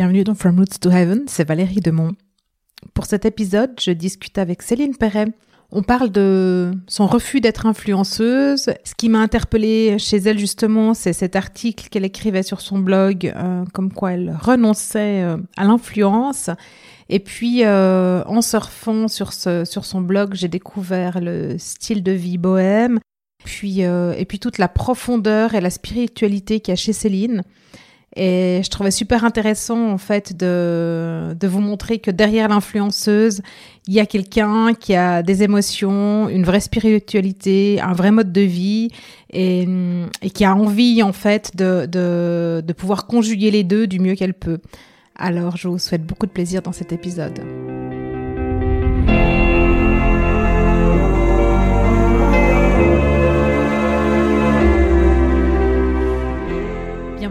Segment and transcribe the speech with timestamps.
[0.00, 2.12] Bienvenue dans From Roots to Heaven, c'est Valérie Demont.
[2.94, 5.26] Pour cet épisode, je discute avec Céline Perret.
[5.72, 8.70] On parle de son refus d'être influenceuse.
[8.82, 13.30] Ce qui m'a interpellée chez elle justement, c'est cet article qu'elle écrivait sur son blog,
[13.36, 16.48] euh, comme quoi elle renonçait euh, à l'influence.
[17.10, 23.00] Et puis, euh, en surfant sur, son blog, j'ai découvert le style de vie bohème,
[23.44, 27.42] puis, et puis toute la profondeur et la spiritualité qu'il y a chez Céline.
[28.16, 33.40] Et je trouvais super intéressant en fait de, de vous montrer que derrière l'influenceuse,
[33.86, 38.40] il y a quelqu'un qui a des émotions, une vraie spiritualité, un vrai mode de
[38.40, 38.88] vie
[39.32, 39.68] et,
[40.22, 44.16] et qui a envie en fait de, de, de pouvoir conjuguer les deux du mieux
[44.16, 44.58] qu'elle peut.
[45.14, 47.38] Alors je vous souhaite beaucoup de plaisir dans cet épisode.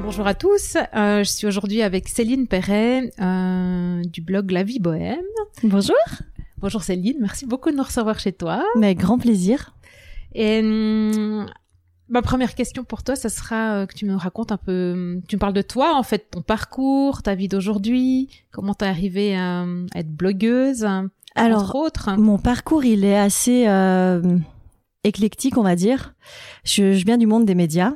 [0.09, 0.76] Bonjour à tous.
[0.95, 5.20] Euh, je suis aujourd'hui avec Céline Perret euh, du blog La Vie Bohème.
[5.62, 5.95] Bonjour.
[6.58, 8.65] Bonjour Céline, merci beaucoup de nous recevoir chez toi.
[8.76, 9.76] Mais grand plaisir.
[10.34, 11.46] Et hum,
[12.07, 15.35] ma première question pour toi, ça sera euh, que tu me racontes un peu, tu
[15.35, 19.63] me parles de toi en fait, ton parcours, ta vie d'aujourd'hui, comment t'es arrivée à,
[19.93, 20.87] être blogueuse,
[21.35, 22.10] Alors, entre autres.
[22.18, 23.68] Mon parcours, il est assez
[25.04, 26.15] éclectique, on va dire.
[26.63, 27.93] Je, je viens du monde des médias.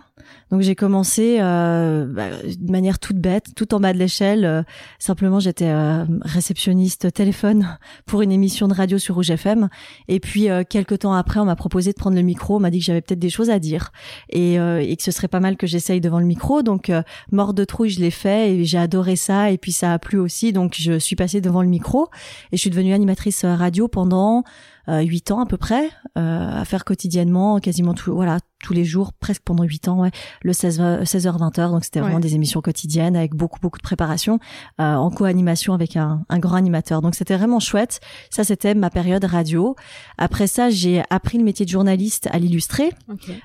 [0.53, 4.45] Donc j'ai commencé euh, bah, de manière toute bête, tout en bas de l'échelle.
[4.45, 4.61] Euh,
[4.99, 9.67] simplement, j'étais euh, réceptionniste téléphone pour une émission de radio sur Rouge FM.
[10.09, 12.57] Et puis quelques temps après, on m'a proposé de prendre le micro.
[12.57, 13.91] On m'a dit que j'avais peut-être des choses à dire
[14.29, 16.61] et, et, que ce serait pas mal que j'essaye devant le micro.
[16.61, 16.91] Donc
[17.31, 19.49] mort de trouille, je l'ai fait et j'ai adoré ça.
[19.49, 20.53] Et puis ça a plu aussi.
[20.53, 22.09] Donc je suis passée devant le micro
[22.51, 24.43] et je suis devenue animatrice radio pendant
[24.87, 29.43] huit ans à peu près, à faire quotidiennement, quasiment tout, voilà, tous les jours, presque
[29.43, 30.11] pendant huit ans, ouais,
[30.41, 31.71] le 16, 16h 20h.
[31.71, 34.39] Donc c'était vraiment des émissions quotidiennes avec beaucoup beaucoup de préparation
[34.79, 37.01] euh, en co-animation avec un, un, grand animateur.
[37.01, 37.99] Donc c'était vraiment chouette.
[38.29, 39.75] Ça c'était ma période radio.
[40.17, 42.91] Après ça, j'ai appris le métier de journaliste à l'illustré,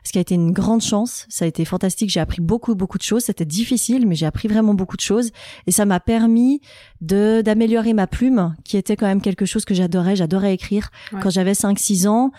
[0.04, 1.26] ce qui a été une grande chance.
[1.28, 2.10] Ça a été fantastique.
[2.10, 3.24] J'ai appris beaucoup beaucoup de choses.
[3.24, 5.30] C'était difficile, mais j'ai appris vraiment beaucoup de choses
[5.66, 6.60] et ça m'a permis
[7.00, 10.16] de d'améliorer ma plume, qui était quand même quelque chose que j'adorais.
[10.16, 10.90] J'adorais écrire
[11.20, 12.30] quand j'avais 5-6 ans.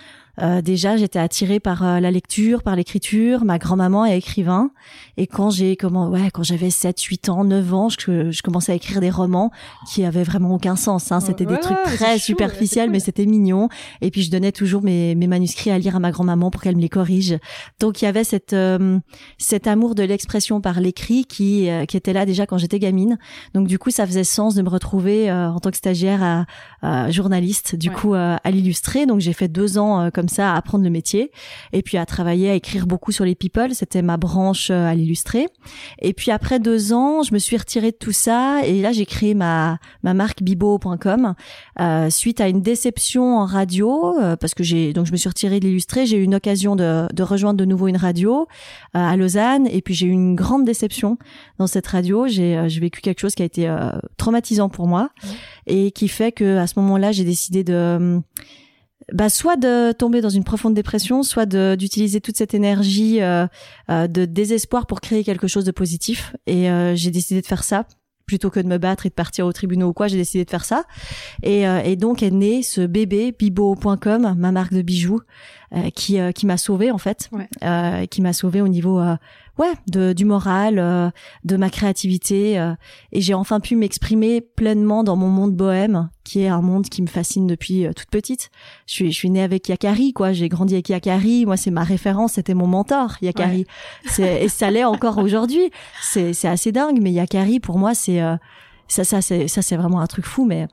[0.41, 3.43] Euh, déjà, j'étais attirée par euh, la lecture, par l'écriture.
[3.43, 4.71] Ma grand-maman est écrivain.
[5.17, 8.71] Et quand j'ai comment ouais, quand j'avais 7, 8 ans, 9 ans, je, je, commençais
[8.71, 9.51] à écrire des romans
[9.87, 11.11] qui avaient vraiment aucun sens.
[11.11, 11.19] Hein.
[11.19, 13.69] C'était des trucs très superficiels, mais c'était mignon.
[14.01, 16.77] Et puis je donnais toujours mes, mes manuscrits à lire à ma grand-maman pour qu'elle
[16.77, 17.37] me les corrige.
[17.79, 18.99] Donc il y avait cette euh,
[19.37, 23.17] cet amour de l'expression par l'écrit qui qui était là déjà quand j'étais gamine.
[23.53, 26.45] Donc du coup, ça faisait sens de me retrouver en tant que stagiaire
[26.81, 29.05] à, journaliste, du coup à l'illustrer.
[29.05, 31.31] Donc j'ai fait deux ans comme ça à apprendre le métier
[31.73, 33.73] et puis à travailler à écrire beaucoup sur les people.
[33.73, 35.47] C'était ma branche euh, à l'illustrer.
[36.01, 39.05] Et puis après deux ans je me suis retirée de tout ça et là j'ai
[39.05, 41.33] créé ma ma marque bibo.com
[41.79, 45.29] euh, suite à une déception en radio euh, parce que j'ai donc je me suis
[45.29, 48.47] retirée de l'illustré j'ai eu une occasion de, de rejoindre de nouveau une radio
[48.95, 51.17] euh, à Lausanne et puis j'ai eu une grande déception
[51.57, 52.27] dans cette radio.
[52.27, 53.73] J'ai j'ai vécu quelque chose qui a été
[54.17, 55.09] traumatisant pour moi
[55.67, 58.21] et qui fait que à ce moment-là j'ai décidé de
[59.13, 61.45] bah, soit de tomber dans une profonde dépression, soit
[61.75, 63.47] d'utiliser toute cette énergie euh,
[63.89, 66.35] euh, de désespoir pour créer quelque chose de positif.
[66.45, 67.85] Et euh, j'ai décidé de faire ça
[68.25, 70.49] plutôt que de me battre et de partir au tribunal ou quoi, j'ai décidé de
[70.51, 70.83] faire ça.
[71.41, 75.21] Et, et donc est né ce bébé bibo.com, ma marque de bijoux,
[75.95, 77.31] qui qui m'a sauvé en fait,
[78.11, 79.01] qui m'a sauvé au niveau
[79.59, 81.11] ouais, de, du moral, euh,
[81.43, 82.57] de ma créativité.
[82.59, 82.73] Euh,
[83.11, 87.01] et j'ai enfin pu m'exprimer pleinement dans mon monde bohème, qui est un monde qui
[87.01, 88.49] me fascine depuis euh, toute petite.
[88.87, 90.31] Je suis, je suis née avec Yakari, quoi.
[90.31, 91.45] J'ai grandi avec Yakari.
[91.45, 93.65] Moi, c'est ma référence, c'était mon mentor, Yakari.
[94.05, 95.69] C'est, et ça l'est encore aujourd'hui.
[96.01, 98.21] C'est, c'est assez dingue, mais Yakari, pour moi, c'est,
[98.87, 100.67] ça, ça, c'est, ça, c'est vraiment un truc fou, mais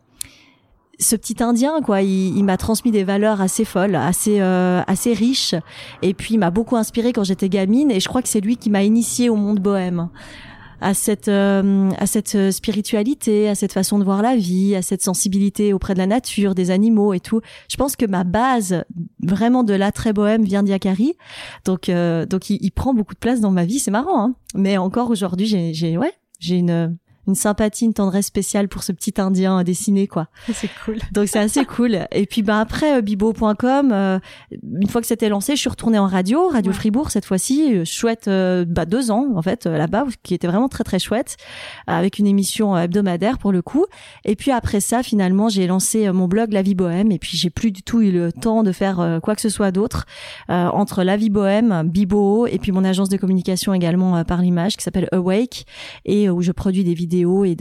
[0.99, 5.55] ce petit Indien, quoi, il, m'a transmis des valeurs assez folles, assez euh, assez riches,
[6.03, 7.91] et puis il m'a beaucoup inspiré quand j'étais gamine.
[7.91, 10.09] Et je crois que c'est lui qui m'a initié au monde bohème,
[10.81, 15.03] à cette euh, à cette spiritualité, à cette façon de voir la vie, à cette
[15.03, 17.41] sensibilité auprès de la nature, des animaux et tout.
[17.69, 18.85] Je pense que ma base
[19.23, 21.15] vraiment de l'attrait bohème vient d'Yakari,
[21.65, 23.79] donc euh, donc il, il, prend beaucoup de place dans ma vie.
[23.79, 28.27] C'est marrant, hein mais encore aujourd'hui, j'ai j'ai ouais j'ai une une sympathie, une tendresse
[28.27, 30.29] spéciale pour ce petit Indien dessiné, quoi.
[30.53, 30.99] C'est cool.
[31.13, 32.07] Donc c'est assez cool.
[32.13, 34.19] Et puis bah après euh, bibo.com, euh,
[34.53, 37.85] une fois que c'était lancé, je suis retournée en radio, Radio Fribourg cette fois-ci, euh,
[37.85, 41.37] chouette, bah deux ans en fait là-bas, qui était vraiment très très chouette,
[41.87, 43.87] avec une émission hebdomadaire pour le coup.
[44.25, 47.51] Et puis après ça, finalement, j'ai lancé mon blog La Vie Bohème, et puis j'ai
[47.51, 50.07] plus du tout eu le temps de faire quoi que ce soit d'autre
[50.49, 54.85] entre La Vie Bohème, Bibo, et puis mon agence de communication également par l'image qui
[54.85, 55.67] s'appelle Awake,
[56.05, 57.57] et où je produis des vidéos et,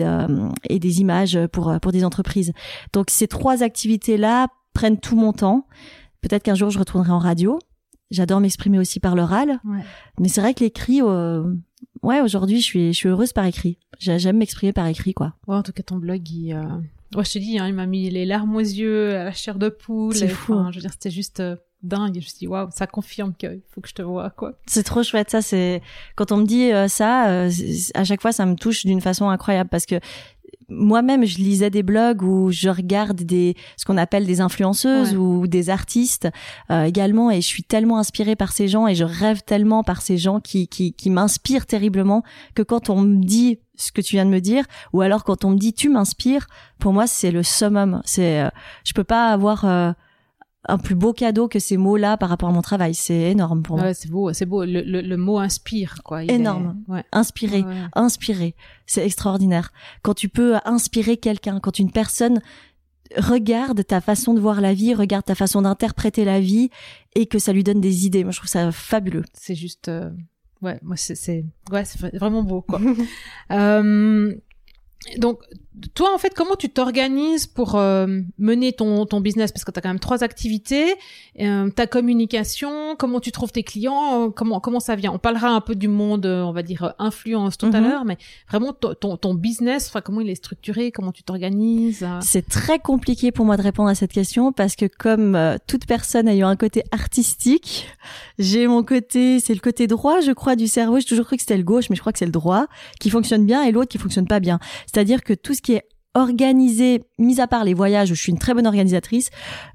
[0.69, 2.51] et des images pour pour des entreprises.
[2.93, 5.67] Donc ces trois activités là prennent tout mon temps.
[6.21, 7.59] Peut-être qu'un jour je retournerai en radio.
[8.11, 9.59] J'adore m'exprimer aussi par l'oral,
[10.19, 13.79] mais c'est vrai que l'écrit, ouais, aujourd'hui je suis je suis heureuse par écrit.
[13.99, 15.33] J'aime m'exprimer par écrit, quoi.
[15.47, 16.53] Ouais, en tout cas ton blog, il,
[17.15, 19.69] ouais, je te dis, hein, il m'a mis les larmes aux yeux, la chair de
[19.69, 20.15] poule.
[20.15, 20.53] C'est fou.
[20.53, 20.69] Hein.
[20.71, 21.41] Je veux dire, c'était juste
[21.83, 22.15] dingue.
[22.15, 24.53] Je me suis dit, waouh, ça confirme qu'il faut que je te vois, quoi.
[24.65, 25.29] C'est trop chouette.
[25.29, 25.81] Ça, c'est,
[26.15, 27.51] quand on me dit euh, ça, euh,
[27.93, 29.99] à chaque fois, ça me touche d'une façon incroyable parce que
[30.69, 35.47] moi-même, je lisais des blogs où je regarde des ce qu'on appelle des influenceuses ou
[35.47, 36.27] des artistes
[36.71, 40.01] euh, également, et je suis tellement inspirée par ces gens et je rêve tellement par
[40.01, 42.23] ces gens qui qui, qui m'inspirent terriblement
[42.55, 44.63] que quand on me dit ce que tu viens de me dire,
[44.93, 46.47] ou alors quand on me dit tu m'inspires,
[46.79, 48.01] pour moi c'est le summum.
[48.05, 48.49] C'est euh,
[48.83, 49.91] je peux pas avoir euh,
[50.67, 52.93] un plus beau cadeau que ces mots-là par rapport à mon travail.
[52.93, 53.87] C'est énorme pour moi.
[53.87, 54.63] Ouais, c'est beau, c'est beau.
[54.65, 56.23] Le, le, mot inspire, quoi.
[56.23, 56.81] énorme.
[56.87, 57.03] Ouais.
[57.11, 57.63] Inspirer,
[57.93, 58.55] inspirer.
[58.85, 59.71] C'est extraordinaire.
[60.01, 62.41] Quand tu peux inspirer quelqu'un, quand une personne
[63.17, 66.69] regarde ta façon de voir la vie, regarde ta façon d'interpréter la vie
[67.15, 68.23] et que ça lui donne des idées.
[68.23, 69.23] Moi, je trouve ça fabuleux.
[69.33, 70.09] C'est juste, euh,
[70.61, 72.81] ouais, moi, c'est, ouais, c'est vraiment beau, quoi.
[73.51, 74.35] euh,
[75.17, 75.39] donc,
[75.93, 78.07] toi, en fait, comment tu t'organises pour euh,
[78.37, 79.51] mener ton, ton business?
[79.51, 80.95] Parce que tu as quand même trois activités,
[81.39, 85.11] euh, ta communication, comment tu trouves tes clients, euh, comment comment ça vient?
[85.11, 87.87] On parlera un peu du monde, on va dire, influence tout à mhm.
[87.87, 88.17] l'heure, mais
[88.49, 93.31] vraiment ton, ton business, enfin, comment il est structuré, comment tu t'organises C'est très compliqué
[93.31, 95.37] pour moi de répondre à cette question parce que comme
[95.67, 97.87] toute personne ayant un côté artistique,
[98.39, 100.99] j'ai mon côté, c'est le côté droit, je crois, du cerveau.
[100.99, 102.67] J'ai toujours cru que c'était le gauche, mais je crois que c'est le droit
[102.99, 104.59] qui fonctionne bien et l'autre qui fonctionne pas bien.
[104.85, 108.31] C'est-à-dire que tout ce qui est organisé, mis à part les voyages où je suis
[108.31, 109.31] une très bonne organisatrice,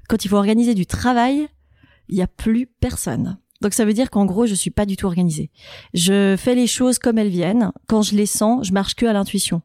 [0.07, 1.47] quand il faut organiser du travail,
[2.09, 3.37] il n'y a plus personne.
[3.61, 5.51] Donc ça veut dire qu'en gros, je suis pas du tout organisée.
[5.93, 7.71] Je fais les choses comme elles viennent.
[7.87, 9.61] Quand je les sens, je marche que à l'intuition.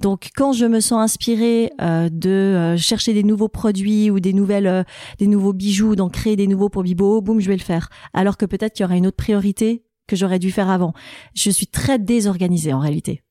[0.00, 4.32] Donc quand je me sens inspirée euh, de euh, chercher des nouveaux produits ou des
[4.32, 4.82] nouvelles euh,
[5.18, 7.88] des nouveaux bijoux, d'en créer des nouveaux pour Bibo, boum, je vais le faire.
[8.14, 10.92] Alors que peut-être qu'il y aura une autre priorité que j'aurais dû faire avant.
[11.34, 13.22] Je suis très désorganisée en réalité.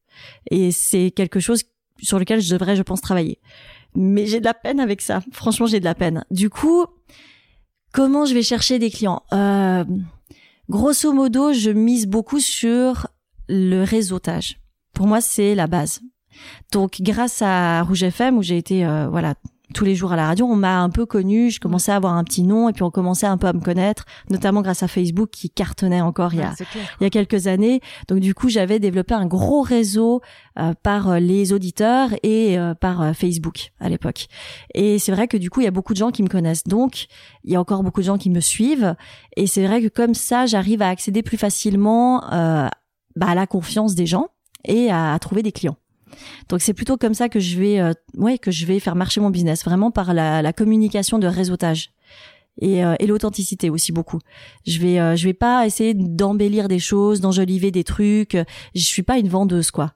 [0.50, 1.64] Et c'est quelque chose
[2.02, 3.40] sur lequel je devrais, je pense, travailler.
[3.96, 5.22] Mais j'ai de la peine avec ça.
[5.32, 6.26] Franchement, j'ai de la peine.
[6.32, 6.86] Du coup,
[7.94, 9.24] comment je vais chercher des clients?
[9.34, 9.86] Euh,
[10.70, 13.08] Grosso modo, je mise beaucoup sur
[13.48, 14.60] le réseautage.
[14.94, 16.02] Pour moi, c'est la base.
[16.72, 19.36] Donc, grâce à Rouge FM, où j'ai été, euh, voilà,
[19.76, 22.14] tous les jours à la radio, on m'a un peu connu, je commençais à avoir
[22.14, 24.88] un petit nom et puis on commençait un peu à me connaître, notamment grâce à
[24.88, 26.54] Facebook qui cartonnait encore il y a
[27.00, 27.82] il y a quelques années.
[28.08, 30.22] Donc du coup, j'avais développé un gros réseau
[30.58, 34.28] euh, par euh, les auditeurs et euh, par Facebook à l'époque.
[34.74, 36.64] Et c'est vrai que du coup, il y a beaucoup de gens qui me connaissent.
[36.64, 37.08] Donc,
[37.44, 38.96] il y a encore beaucoup de gens qui me suivent
[39.36, 43.94] et c'est vrai que comme ça, j'arrive à accéder plus facilement bah, à la confiance
[43.94, 44.30] des gens
[44.64, 45.78] et à trouver des clients.
[46.50, 49.22] Donc c'est plutôt comme ça que je vais, euh, ouais, que je vais faire marcher
[49.22, 51.92] mon business, vraiment par la, la communication de réseautage
[52.62, 54.20] et, euh, et l'authenticité aussi beaucoup.
[54.66, 58.38] Je vais, euh, je vais pas essayer d'embellir des choses, d'enjoliver des trucs.
[58.74, 59.94] Je suis pas une vendeuse quoi.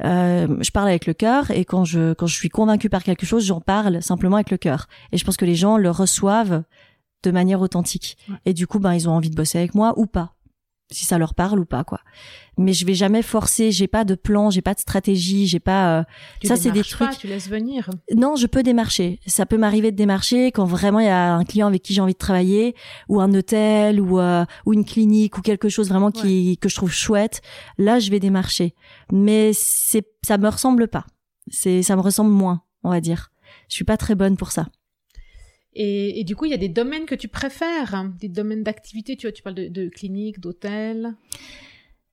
[0.00, 3.44] je parle avec le cœur et quand je quand je suis convaincue par quelque chose,
[3.44, 4.86] j'en parle simplement avec le cœur.
[5.12, 6.62] Et je pense que les gens le reçoivent
[7.22, 8.16] de manière authentique.
[8.46, 10.34] Et du coup, ben ils ont envie de bosser avec moi ou pas
[10.90, 12.00] si ça leur parle ou pas quoi.
[12.58, 16.00] Mais je vais jamais forcer j'ai pas de plan j'ai pas de stratégie j'ai pas
[16.00, 16.04] euh,
[16.44, 17.90] ça c'est des trucs tu laisses venir.
[18.14, 19.20] Non je peux démarcher.
[19.26, 22.00] Ça peut m'arriver de démarcher quand vraiment il y a un client avec qui j'ai
[22.00, 22.74] envie de travailler
[23.08, 26.74] ou un hôtel ou euh, ou une clinique ou quelque chose vraiment qui que je
[26.74, 27.40] trouve chouette.
[27.78, 28.74] Là je vais démarcher.
[29.12, 31.06] Mais c'est ça me ressemble pas.
[31.50, 33.30] C'est ça me ressemble moins on va dire.
[33.68, 34.66] Je suis pas très bonne pour ça
[35.74, 38.62] et, et, du coup, il y a des domaines que tu préfères, hein, des domaines
[38.62, 39.16] d'activité.
[39.16, 41.14] Tu vois, tu parles de, de clinique, d'hôtel.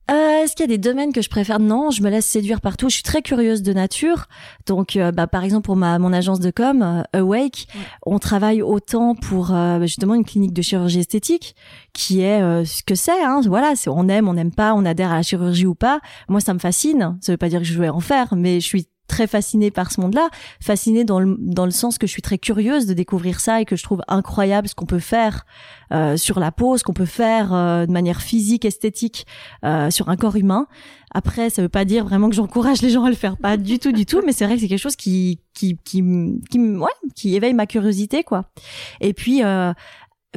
[0.10, 1.60] Euh, Est-ce qu'il y a des domaines que je préfère?
[1.60, 2.88] Non, je me laisse séduire partout.
[2.88, 4.28] Je suis très curieuse de nature.
[4.66, 7.68] Donc, euh, bah, par exemple, pour ma mon agence de com, euh, Awake,
[8.06, 11.56] on travaille autant pour euh, justement une clinique de chirurgie esthétique,
[11.92, 13.22] qui est ce que c'est.
[13.22, 16.00] Hein, voilà, c'est on aime, on n'aime pas, on adhère à la chirurgie ou pas.
[16.30, 17.18] Moi, ça me fascine.
[17.20, 19.92] Ça veut pas dire que je vais en faire, mais je suis très fascinée par
[19.92, 20.30] ce monde-là,
[20.62, 23.66] fascinée dans le, dans le sens que je suis très curieuse de découvrir ça et
[23.66, 25.46] que je trouve incroyable ce qu'on peut faire
[25.94, 29.26] euh, sur la peau, ce qu'on peut faire euh, de manière physique, esthétique
[29.64, 30.68] euh, sur un corps humain.
[31.14, 33.80] Après, ça veut pas dire vraiment que j'encourage les gens à le faire, pas du
[33.80, 36.04] tout, du tout, mais c'est vrai que c'est quelque chose qui qui qui
[36.50, 38.52] qui, ouais, qui éveille ma curiosité quoi.
[39.00, 39.42] Et puis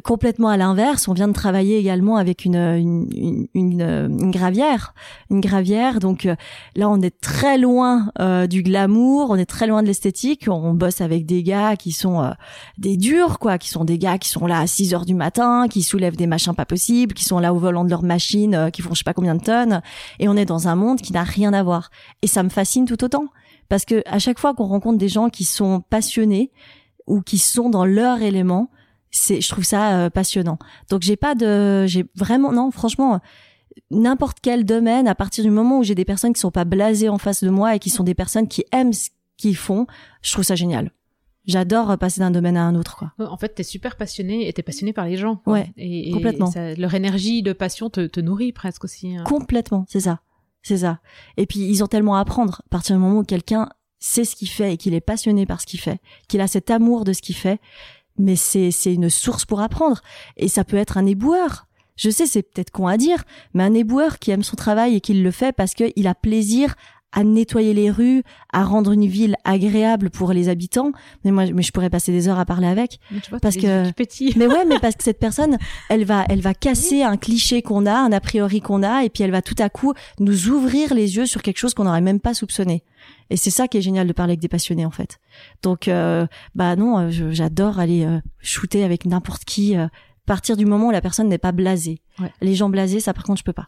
[0.05, 4.95] complètement à l'inverse, on vient de travailler également avec une une, une, une gravière,
[5.31, 5.99] une gravière.
[6.01, 6.37] Donc euh,
[6.77, 10.47] là, on est très loin euh, du glamour, on est très loin de l'esthétique.
[10.49, 12.31] On bosse avec des gars qui sont euh,
[12.79, 15.67] des durs, quoi, qui sont des gars qui sont là à 6 heures du matin,
[15.69, 18.83] qui soulèvent des machins pas possibles, qui sont là au volant de leur machine, qui
[18.83, 19.83] font je sais pas combien de tonnes.
[20.19, 21.91] Et on est dans un monde qui n'a rien à voir.
[22.23, 23.27] Et ça me fascine tout autant
[23.69, 26.51] parce que à chaque fois qu'on rencontre des gens qui sont passionnés
[27.07, 28.71] ou qui sont dans leur élément
[29.11, 30.59] c'est je trouve ça euh, passionnant.
[30.89, 33.21] Donc j'ai pas de j'ai vraiment non franchement
[33.91, 37.09] n'importe quel domaine à partir du moment où j'ai des personnes qui sont pas blasées
[37.09, 39.87] en face de moi et qui sont des personnes qui aiment ce qu'ils font,
[40.23, 40.91] je trouve ça génial.
[41.47, 43.13] J'adore passer d'un domaine à un autre quoi.
[43.19, 45.41] En fait, t'es super passionné et t'es passionné par les gens.
[45.47, 45.73] Ouais.
[45.77, 46.53] Et, complètement.
[46.77, 49.17] leur énergie de passion te, te nourrit presque aussi.
[49.17, 49.25] Hein.
[49.25, 50.21] Complètement, c'est ça.
[50.63, 51.01] C'est ça.
[51.37, 54.35] Et puis ils ont tellement à apprendre à partir du moment où quelqu'un sait ce
[54.35, 57.13] qu'il fait et qu'il est passionné par ce qu'il fait, qu'il a cet amour de
[57.13, 57.61] ce qu'il fait,
[58.21, 60.01] mais c'est une source pour apprendre
[60.37, 61.67] et ça peut être un éboueur.
[61.97, 65.01] Je sais, c'est peut-être con à dire, mais un éboueur qui aime son travail et
[65.01, 66.75] qui le fait parce qu'il a plaisir
[67.13, 70.93] à nettoyer les rues, à rendre une ville agréable pour les habitants.
[71.25, 73.01] Mais moi, mais je pourrais passer des heures à parler avec.
[73.43, 73.91] parce que,
[74.37, 77.87] mais ouais, mais parce que cette personne, elle va, elle va casser un cliché qu'on
[77.87, 80.95] a, un a priori qu'on a, et puis elle va tout à coup nous ouvrir
[80.95, 82.85] les yeux sur quelque chose qu'on n'aurait même pas soupçonné.
[83.31, 85.19] Et c'est ça qui est génial de parler avec des passionnés en fait.
[85.63, 89.77] Donc euh, bah non, euh, j'adore aller euh, shooter avec n'importe qui.
[89.77, 89.87] Euh,
[90.27, 92.03] partir du moment où la personne n'est pas blasée.
[92.41, 93.67] Les gens blasés, ça par contre je peux pas.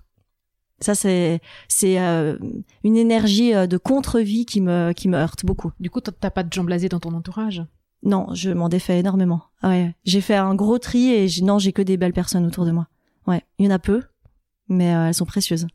[0.82, 5.72] Ça c'est c'est une énergie de contre-vie qui me qui me heurte beaucoup.
[5.80, 7.62] Du coup, t'as pas de gens blasés dans ton entourage?
[8.04, 9.42] Non, je m'en défais énormément.
[9.62, 12.66] Ah ouais, j'ai fait un gros tri et non, j'ai que des belles personnes autour
[12.66, 12.88] de moi.
[13.26, 14.02] Ouais, il y en a peu,
[14.68, 15.68] mais elles sont précieuses.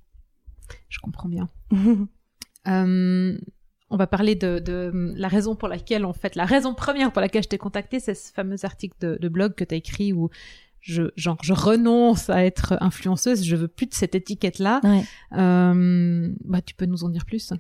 [0.90, 1.50] Je comprends bien.
[2.68, 3.38] euh,
[3.90, 7.22] on va parler de, de, la raison pour laquelle, en fait, la raison première pour
[7.22, 10.12] laquelle je t'ai contacté, c'est ce fameux article de, de blog que tu as écrit
[10.12, 10.30] où
[10.82, 14.82] je, genre, je renonce à être influenceuse, je veux plus de cette étiquette-là.
[14.84, 15.04] Ouais.
[15.38, 17.54] Euh, bah, tu peux nous en dire plus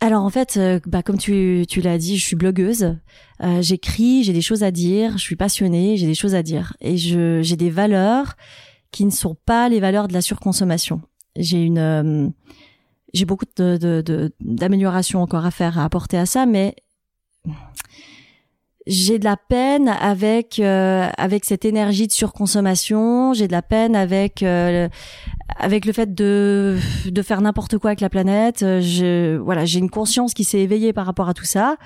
[0.00, 2.98] alors en fait, euh, bah, comme tu, tu l'as dit, je suis blogueuse.
[3.42, 6.76] Euh, J'écris, j'ai des choses à dire, je suis passionnée, j'ai des choses à dire.
[6.82, 8.36] Et j'ai des valeurs
[8.90, 11.00] qui ne sont pas les valeurs de la surconsommation.
[11.34, 12.32] J'ai une...
[13.14, 16.76] J'ai beaucoup de, d'améliorations encore à faire, à apporter à ça, mais
[18.86, 23.34] j'ai de la peine avec euh, avec cette énergie de surconsommation.
[23.34, 24.88] J'ai de la peine avec euh,
[25.56, 28.60] avec le fait de de faire n'importe quoi avec la planète.
[28.60, 31.76] Je voilà, j'ai une conscience qui s'est éveillée par rapport à tout ça,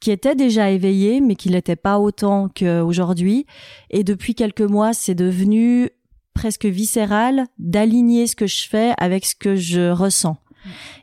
[0.00, 3.46] qui était déjà éveillée, mais qui l'était pas autant qu'aujourd'hui.
[3.90, 5.88] Et depuis quelques mois, c'est devenu
[6.34, 10.36] presque viscéral d'aligner ce que je fais avec ce que je ressens.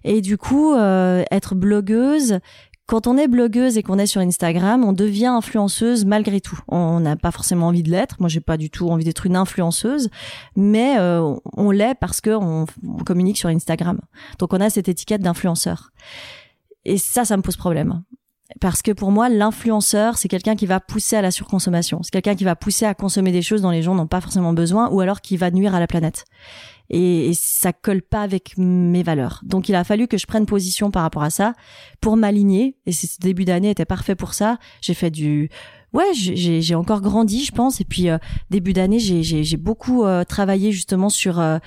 [0.03, 2.39] Et du coup, euh, être blogueuse,
[2.87, 6.57] quand on est blogueuse et qu'on est sur Instagram, on devient influenceuse malgré tout.
[6.69, 8.15] On n'a pas forcément envie de l'être.
[8.19, 10.09] Moi, j'ai pas du tout envie d'être une influenceuse,
[10.55, 12.65] mais euh, on l'est parce que on,
[13.05, 13.99] communique sur Instagram.
[14.39, 15.91] Donc, on a cette étiquette d'influenceur.
[16.85, 18.03] Et ça, ça me pose problème.
[18.61, 22.01] Parce que pour moi, l'influenceur, c'est quelqu'un qui va pousser à la surconsommation.
[22.01, 24.53] C'est quelqu'un qui va pousser à consommer des choses dont les gens n'ont pas forcément
[24.53, 26.25] besoin ou alors qui va nuire à la planète
[26.89, 29.41] et, ça colle pas avec mes valeurs.
[29.43, 31.53] Donc il a fallu que je prenne position par rapport à ça
[32.01, 34.57] pour m'aligner et ce début d'année était parfait pour ça.
[34.81, 35.49] J'ai fait du
[35.93, 38.17] ouais, j'ai encore grandi, je pense et puis euh,
[38.49, 41.59] début d'année, j'ai beaucoup euh, travaillé justement sur euh,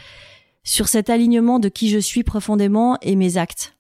[0.63, 3.77] sur cet alignement de qui je suis profondément et mes actes.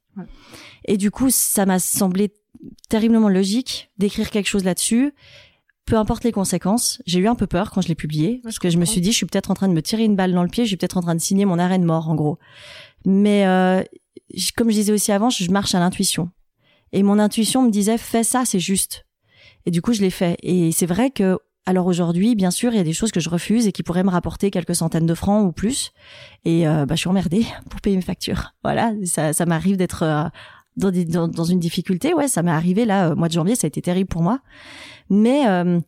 [0.87, 2.33] Et du coup, ça m'a semblé
[2.88, 5.14] terriblement logique d'écrire quelque chose là-dessus
[5.90, 8.71] peu importe les conséquences, j'ai eu un peu peur quand je l'ai publié, parce que
[8.71, 10.45] je me suis dit, je suis peut-être en train de me tirer une balle dans
[10.45, 12.38] le pied, je suis peut-être en train de signer mon arrêt de mort, en gros.
[13.04, 13.83] Mais euh,
[14.57, 16.30] comme je disais aussi avant, je marche à l'intuition.
[16.92, 19.04] Et mon intuition me disait, fais ça, c'est juste.
[19.66, 20.37] Et du coup, je l'ai fait.
[20.45, 23.28] Et c'est vrai que, alors aujourd'hui, bien sûr, il y a des choses que je
[23.28, 25.90] refuse et qui pourraient me rapporter quelques centaines de francs ou plus.
[26.45, 28.52] Et euh, bah, je suis emmerdée pour payer mes factures.
[28.62, 30.28] Voilà, ça, ça m'arrive d'être euh,
[30.77, 32.15] dans, dans, dans, une difficulté.
[32.15, 34.41] Ouais, ça m'est arrivé là, au mois de janvier, ça a été terrible pour moi.
[35.09, 35.81] Mais euh,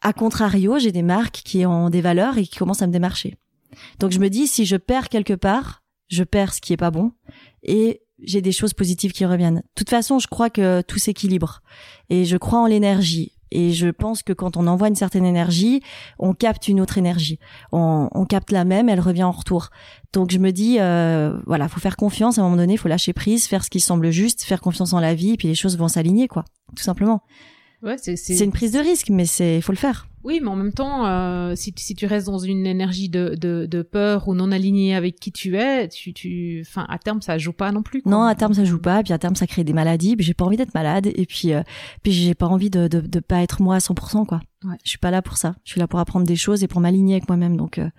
[0.00, 3.36] à contrario, j'ai des marques qui ont des valeurs et qui commencent à me démarcher.
[3.98, 6.90] Donc je me dis, si je perds quelque part, je perds ce qui est pas
[6.90, 7.12] bon
[7.62, 9.56] et j'ai des choses positives qui reviennent.
[9.56, 11.62] De toute façon, je crois que tout s'équilibre
[12.10, 13.32] et je crois en l'énergie.
[13.54, 15.80] Et je pense que quand on envoie une certaine énergie,
[16.18, 17.38] on capte une autre énergie.
[17.72, 19.70] On, on capte la même, elle revient en retour.
[20.12, 22.38] Donc je me dis, euh, voilà, faut faire confiance.
[22.38, 25.00] À un moment donné, faut lâcher prise, faire ce qui semble juste, faire confiance en
[25.00, 26.44] la vie, et puis les choses vont s'aligner, quoi,
[26.76, 27.22] tout simplement.
[27.82, 30.06] Ouais, c'est une prise de risque, mais c'est faut le faire.
[30.24, 33.66] Oui, mais en même temps, euh, si, si tu restes dans une énergie de, de,
[33.66, 37.36] de peur ou non alignée avec qui tu es, tu, tu, enfin, à terme, ça
[37.36, 38.00] joue pas non plus.
[38.00, 38.10] Quoi.
[38.10, 39.02] Non, à terme, ça joue pas.
[39.02, 40.16] Puis à terme, ça crée des maladies.
[40.16, 41.08] Puis j'ai pas envie d'être malade.
[41.14, 41.62] Et puis, euh,
[42.02, 44.40] puis j'ai pas envie de, de, de pas être moi à 100%, quoi.
[44.64, 44.76] Ouais.
[44.82, 45.56] Je suis pas là pour ça.
[45.62, 47.58] Je suis là pour apprendre des choses et pour m'aligner avec moi-même.
[47.58, 47.90] Donc, euh,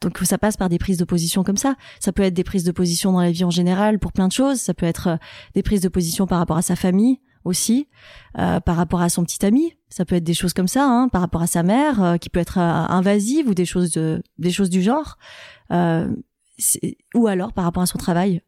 [0.00, 1.74] donc ça passe par des prises de position comme ça.
[2.00, 4.32] Ça peut être des prises de position dans la vie en général pour plein de
[4.32, 4.60] choses.
[4.60, 5.16] Ça peut être euh,
[5.54, 7.88] des prises de position par rapport à sa famille aussi,
[8.38, 9.72] euh, par rapport à son petit ami.
[9.88, 12.28] Ça peut être des choses comme ça, hein, par rapport à sa mère, euh, qui
[12.28, 15.16] peut être euh, invasive ou des choses de, des choses du genre,
[15.72, 16.14] euh,
[17.14, 18.42] ou alors par rapport à son travail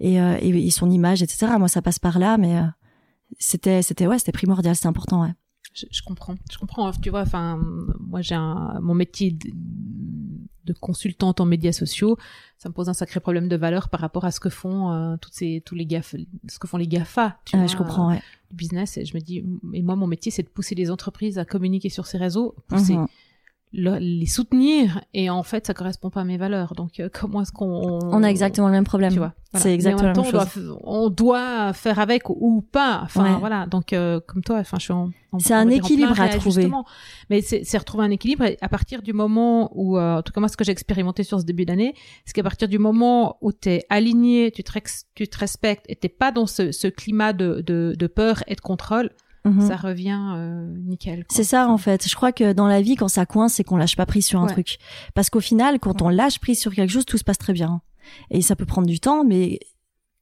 [0.00, 1.52] et, euh, et, et son image, etc.
[1.58, 2.62] Moi, ça passe par là, mais euh,
[3.38, 5.34] c'était, c'était ouais, c'était primordial, c'était important, ouais.
[5.74, 6.90] Je, je comprends, je comprends.
[6.92, 7.60] Tu vois, enfin,
[8.00, 9.50] moi j'ai mon métier de,
[10.64, 12.16] de consultante en médias sociaux,
[12.58, 15.16] ça me pose un sacré problème de valeur par rapport à ce que font euh,
[15.20, 18.22] toutes ces, tous les GAFA, ce que font les Gafa, tu vois, je comprends, ouais.
[18.50, 18.96] du business.
[18.96, 21.88] Et je me dis, et moi mon métier c'est de pousser les entreprises à communiquer
[21.88, 23.06] sur ces réseaux, pousser, Mhm.
[23.72, 25.00] Le- les soutenir.
[25.14, 26.74] Et en fait, ça correspond pas à mes valeurs.
[26.74, 29.12] Donc euh, comment est-ce qu'on On a exactement le même problème.
[29.12, 29.32] tu vois.
[29.52, 29.62] voilà.
[29.62, 33.00] C'est exactement même la même on doit, f- on doit faire avec ou pas.
[33.04, 33.38] Enfin, Ouais.
[33.40, 33.66] voilà.
[33.66, 36.70] Donc, euh, comme toi, enfin, je suis en, en- C'est un équilibre à trouver.
[37.30, 38.44] Mais c'est retrouver un équilibre.
[38.60, 41.40] À partir du moment où, euh, en tout cas, moi, ce que j'ai expérimenté sur
[41.40, 44.72] ce début d'année, c'est qu'à partir du moment où t'es aligné, tu te,
[45.14, 48.54] tu te respectes et t'es pas dans ce, ce climat de, de, de peur et
[48.54, 49.10] de contrôle,
[49.44, 49.66] Mhm.
[49.66, 51.24] ça revient euh, nickel.
[51.28, 52.08] C'est ça en fait.
[52.08, 54.40] Je crois que dans la vie, quand ça coince, c'est qu'on lâche pas prise sur
[54.40, 54.52] un Ouais.
[54.52, 54.78] truc.
[55.14, 57.80] Parce qu'au final, quand on lâche prise sur quelque chose, tout se passe très bien.
[58.30, 59.58] Et ça peut prendre du temps, mais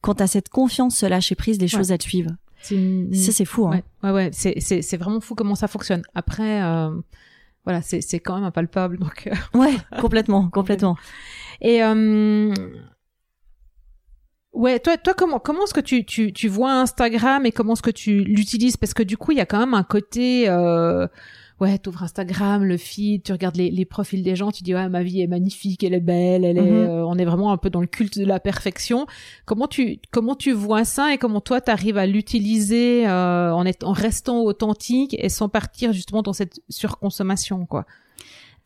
[0.01, 1.69] quand t'as cette confiance, ce lâcher prise, les Ouais.
[1.69, 2.35] choses elles suivent.
[2.63, 3.67] C'est une- Ça c'est fou.
[3.67, 3.81] Hein.
[4.03, 4.31] Ouais, ouais, ouais.
[4.33, 6.03] C'est, c'est, c'est vraiment fou comment ça fonctionne.
[6.15, 6.91] Après, euh,
[7.65, 8.99] voilà, c'est, c'est quand même impalpable.
[8.99, 10.97] Donc, euh, Ouais, complètement, complètement.
[11.63, 12.55] Et euh,
[14.53, 17.83] ouais, toi, toi, comment comment est-ce que tu, tu tu vois Instagram et comment est-ce
[17.83, 18.77] que tu l'utilises?
[18.77, 21.07] Parce que du coup, il y a quand même un côté euh,
[21.61, 24.89] ouais, t'ouvres Instagram, le feed, tu regardes les, les profils des gens, tu dis ouais,
[24.89, 26.89] ma vie est magnifique, elle est belle, elle est, Mhm.
[26.89, 29.07] euh, on est vraiment un peu dans le culte de la perfection.
[29.45, 33.85] Comment tu comment tu vois ça et comment toi t'arrives à l'utiliser euh, en, est,
[33.85, 37.85] en restant authentique et sans partir justement dans cette surconsommation quoi?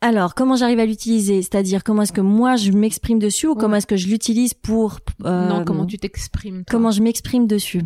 [0.05, 1.41] Alors, comment j'arrive à l'utiliser?
[1.41, 4.99] C'est-à-dire, comment est-ce que moi je m'exprime dessus ou comment est-ce que je l'utilise pour
[5.25, 7.81] euh, Non, comment tu t'exprimes comment je m'exprime dessus?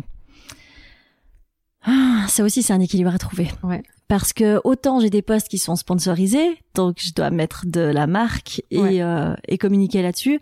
[1.86, 3.50] Ah, Ça aussi, c'est un équilibre à trouver.
[3.62, 3.82] Ouais.
[4.06, 8.06] Parce que autant j'ai des posts qui sont sponsorisés, donc je dois mettre de la
[8.06, 9.00] marque et, Ouais.
[9.02, 10.40] euh, et communiquer là-dessus.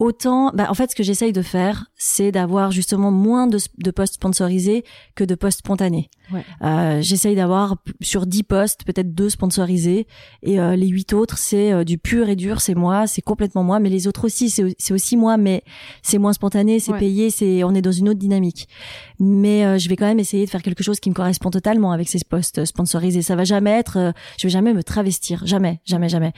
[0.00, 3.90] Autant, bah, en fait, ce que j'essaye de faire, c'est d'avoir justement moins de, de
[3.90, 4.82] posts sponsorisés
[5.14, 6.08] que de posts spontanés.
[6.32, 6.42] Ouais.
[6.62, 10.06] Euh, j'essaye d'avoir sur 10 posts, peut-être deux sponsorisés,
[10.42, 13.62] et euh, les huit autres, c'est euh, du pur et dur, c'est moi, c'est complètement
[13.62, 15.64] moi, mais les autres aussi, c'est au- c'est aussi moi, mais
[16.02, 16.98] c'est moins spontané, c'est Ouais.
[16.98, 18.68] payé, c'est on est dans une autre dynamique.
[19.18, 21.92] Mais euh, je vais quand même essayer de faire quelque chose qui me correspond totalement
[21.92, 23.20] avec ces posts sponsorisés.
[23.22, 26.32] Ça va jamais être, euh, je vais jamais me travestir, jamais, jamais, jamais.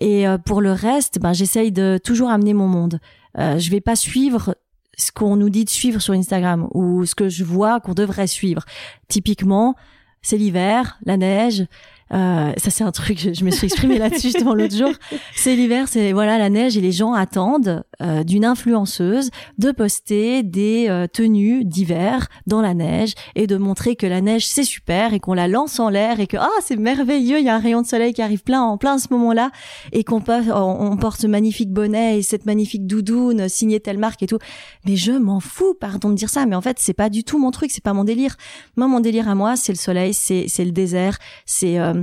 [0.00, 2.97] Et euh, pour le reste, ben j'essaye de toujours amener mon monde.
[3.36, 4.56] Euh, je vais pas suivre
[4.96, 8.26] ce qu'on nous dit de suivre sur Instagram ou ce que je vois qu'on devrait
[8.26, 8.64] suivre.
[9.08, 9.76] Typiquement,
[10.22, 11.66] c'est l'hiver, la neige.
[12.12, 14.92] Euh, ça c'est un truc, je, je me suis exprimée là-dessus justement l'autre jour.
[15.34, 20.42] C'est l'hiver, c'est voilà la neige et les gens attendent euh, d'une influenceuse de poster
[20.42, 25.12] des euh, tenues d'hiver dans la neige et de montrer que la neige c'est super
[25.12, 27.60] et qu'on la lance en l'air et que ah c'est merveilleux, il y a un
[27.60, 29.50] rayon de soleil qui arrive plein en plein à ce moment-là
[29.92, 34.26] et qu'on on porte ce magnifique bonnet et cette magnifique doudoune signée telle marque et
[34.26, 34.38] tout.
[34.86, 37.38] Mais je m'en fous, pardon de dire ça, mais en fait c'est pas du tout
[37.38, 38.36] mon truc, c'est pas mon délire.
[38.76, 41.97] Moi mon délire à moi c'est le soleil, c'est c'est le désert, c'est euh,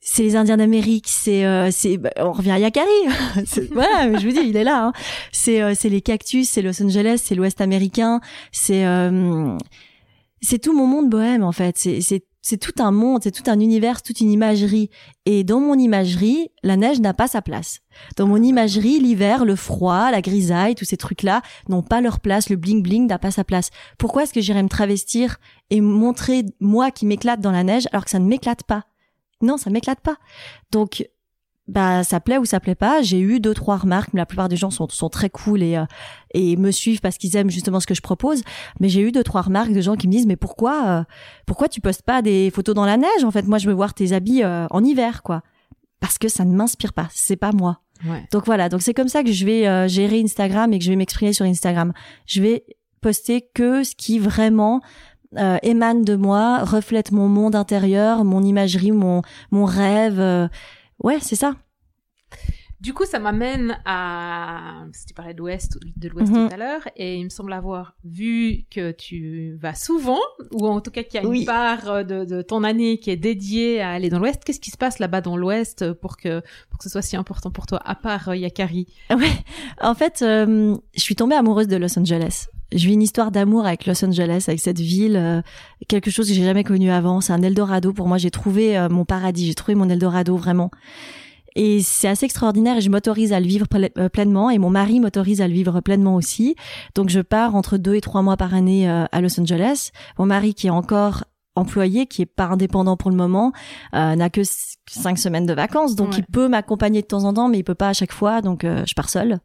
[0.00, 2.88] c'est les Indiens d'Amérique, c'est euh, c'est bah, on revient à Yakari.
[3.72, 4.86] Voilà, je vous dis, il est là.
[4.86, 4.92] Hein.
[5.32, 8.20] C'est euh, c'est les cactus, c'est Los Angeles, c'est l'Ouest américain,
[8.52, 9.56] c'est euh,
[10.40, 11.76] c'est tout mon monde bohème en fait.
[11.76, 14.90] C'est c'est c'est tout un monde, c'est tout un univers, toute une imagerie.
[15.26, 17.80] Et dans mon imagerie, la neige n'a pas sa place.
[18.16, 22.48] Dans mon imagerie, l'hiver, le froid, la grisaille, tous ces trucs-là n'ont pas leur place.
[22.48, 23.70] Le bling bling n'a pas sa place.
[23.98, 25.38] Pourquoi est-ce que j'irais me travestir
[25.70, 28.84] et montrer moi qui m'éclate dans la neige alors que ça ne m'éclate pas?
[29.40, 30.16] Non, ça m'éclate pas.
[30.70, 31.08] Donc
[31.68, 33.02] bah ça plaît ou ça plaît pas.
[33.02, 35.76] J'ai eu deux trois remarques, mais la plupart des gens sont sont très cool et
[35.76, 35.84] euh,
[36.34, 38.42] et me suivent parce qu'ils aiment justement ce que je propose.
[38.80, 41.04] Mais j'ai eu deux trois remarques de gens qui me disent mais pourquoi euh,
[41.46, 43.92] pourquoi tu postes pas des photos dans la neige En fait, moi je veux voir
[43.94, 45.42] tes habits euh, en hiver quoi.
[46.00, 47.80] Parce que ça ne m'inspire pas, c'est pas moi.
[48.06, 48.26] Ouais.
[48.32, 50.90] Donc voilà, donc c'est comme ça que je vais euh, gérer Instagram et que je
[50.90, 51.92] vais m'exprimer sur Instagram.
[52.26, 52.64] Je vais
[53.00, 54.80] poster que ce qui vraiment
[55.36, 60.20] euh, émane de moi, reflète mon monde intérieur, mon imagerie, mon mon rêve.
[60.20, 60.48] euh,
[61.02, 61.54] ouais, c'est ça.
[62.80, 66.46] Du coup, ça m'amène à, si tu parlais de l'Ouest, de l'Ouest Mhm.
[66.48, 70.20] tout à l'heure, et il me semble avoir vu que tu vas souvent,
[70.52, 73.16] ou en tout cas qu'il y a une part de, de ton année qui est
[73.16, 74.44] dédiée à aller dans l'Ouest.
[74.44, 77.50] Qu'est-ce qui se passe là-bas dans l'Ouest pour que, pour que ce soit si important
[77.50, 78.86] pour toi, à part euh, Yakari?
[79.10, 79.26] Ouais.
[79.80, 82.46] En fait, euh, je suis tombée amoureuse de Los Angeles.
[82.72, 85.42] Je vis une histoire d'amour avec Los Angeles, avec cette ville, euh,
[85.88, 87.20] quelque chose que j'ai jamais connu avant.
[87.20, 88.18] C'est un Eldorado pour moi.
[88.18, 89.46] J'ai trouvé euh, mon paradis.
[89.46, 90.70] J'ai trouvé mon Eldorado vraiment.
[91.60, 95.00] Et c'est assez extraordinaire et je m'autorise à le vivre euh, pleinement et mon mari
[95.00, 96.54] m'autorise à le vivre pleinement aussi.
[96.94, 99.90] Donc je pars entre deux et trois mois par année euh, à Los Angeles.
[100.18, 101.24] Mon mari qui est encore
[101.58, 103.52] employé, qui est pas indépendant pour le moment,
[103.94, 104.40] euh, n'a que
[104.90, 106.16] cinq semaines de vacances, donc Ouais.
[106.18, 108.64] il peut m'accompagner de temps en temps, mais il peut pas à chaque fois, donc
[108.64, 109.38] euh, je pars seule.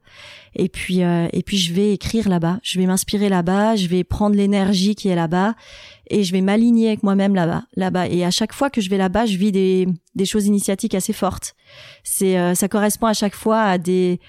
[0.56, 4.04] Et puis euh, et puis je vais écrire là-bas, je vais m'inspirer là-bas, je vais
[4.04, 5.56] prendre l'énergie qui est là-bas
[6.10, 8.08] et je vais m'aligner avec moi-même là-bas, là-bas.
[8.08, 11.14] Et à chaque fois que je vais là-bas, je vis des des choses initiatiques assez
[11.14, 11.56] fortes.
[12.04, 14.20] C'est euh, ça correspond à chaque fois à des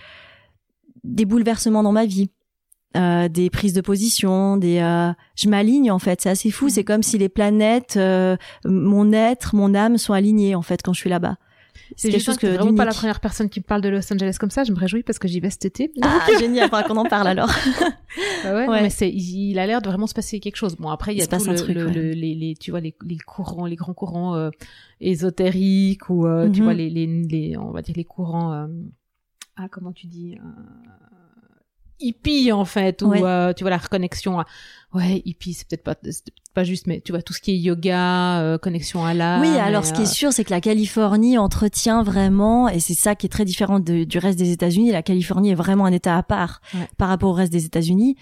[1.05, 2.31] des bouleversements dans ma vie.
[2.97, 6.85] Euh, des prises de position, des euh, je m'aligne en fait, c'est assez fou, c'est
[6.85, 11.01] comme si les planètes euh, mon être, mon âme sont alignées en fait quand je
[11.01, 11.37] suis là-bas.
[11.97, 14.37] C'est quelque chose que vraiment pas la première personne qui me parle de Los Angeles
[14.39, 14.63] comme ça.
[14.63, 15.91] Je me réjouis parce que j'y vais cet été.
[16.03, 17.51] Ah, génial, faudra qu'on en parle alors.
[18.45, 18.83] Bah ouais, non, Ouais.
[18.83, 20.77] mais c'est, il, il a l'air de vraiment se passer quelque chose.
[20.77, 21.93] Bon, après, il y Il a passe tout un le, truc, le- ouais.
[21.93, 24.51] le- les, les, tu vois, les, les courants, les grands courants euh,
[25.01, 26.65] ésotériques ou, euh, tu Mhm.
[26.65, 28.67] vois, les, les, les, on va dire les courants, euh,
[29.57, 30.39] ah, comment tu dis, euh,
[32.01, 33.23] hippie en fait, ou Ouais.
[33.23, 34.47] euh, tu vois la reconnexion à,
[34.95, 35.95] ouais, hippie, c'est peut-être pas,
[36.55, 39.41] pas juste, mais tu vois tout ce qui est yoga, euh, connexion à l'âme.
[39.43, 42.81] Oui, et, alors ce qui euh, est sûr, c'est que la Californie entretient vraiment, et
[42.81, 44.93] c'est ça qui est très différent de- du reste des États-Unis.
[44.93, 46.89] La Californie est vraiment un État à part Ouais.
[46.97, 48.17] par rapport au reste des États-Unis.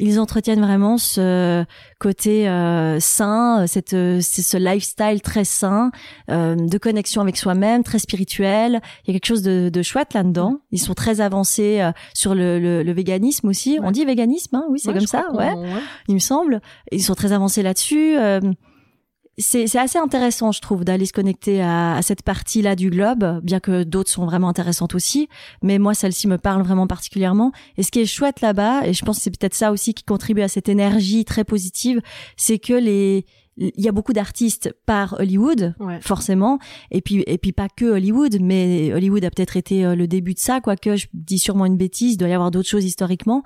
[0.00, 1.64] Ils entretiennent vraiment ce
[2.00, 5.92] côté euh, sain, euh, cette, euh, c'est ce lifestyle très sain,
[6.32, 8.80] euh, de connexion avec soi-même, très spirituel.
[9.06, 10.58] Il y a quelque chose de, de chouette là-dedans.
[10.72, 13.78] Ils sont très avancés euh, sur le, le, le véganisme aussi.
[13.78, 13.86] Ouais.
[13.86, 14.64] On dit véganisme, hein?
[14.68, 15.52] Oui, c'est ouais, comme ça, ouais
[16.14, 16.60] il me semble.
[16.92, 18.16] Ils sont très avancés là-dessus.
[18.16, 18.40] Euh,
[19.36, 23.82] c'est assez intéressant, je trouve, d'aller se connecter à cette partie-là du globe, bien que
[23.82, 25.28] d'autres sont vraiment intéressantes aussi.
[25.60, 27.50] Mais moi, celle-ci me parle vraiment particulièrement.
[27.76, 30.04] Et ce qui est chouette là-bas, et je pense que c'est peut-être ça aussi qui
[30.04, 32.00] contribue à cette énergie très positive,
[32.36, 36.00] c'est que les il y a beaucoup d'artistes par Hollywood, Ouais.
[36.00, 36.58] forcément
[36.90, 40.34] et puis et puis pas que Hollywood mais Hollywood a peut-être été euh, le début
[40.34, 43.42] de ça quoique je dis sûrement une bêtise il doit y avoir d'autres choses historiquement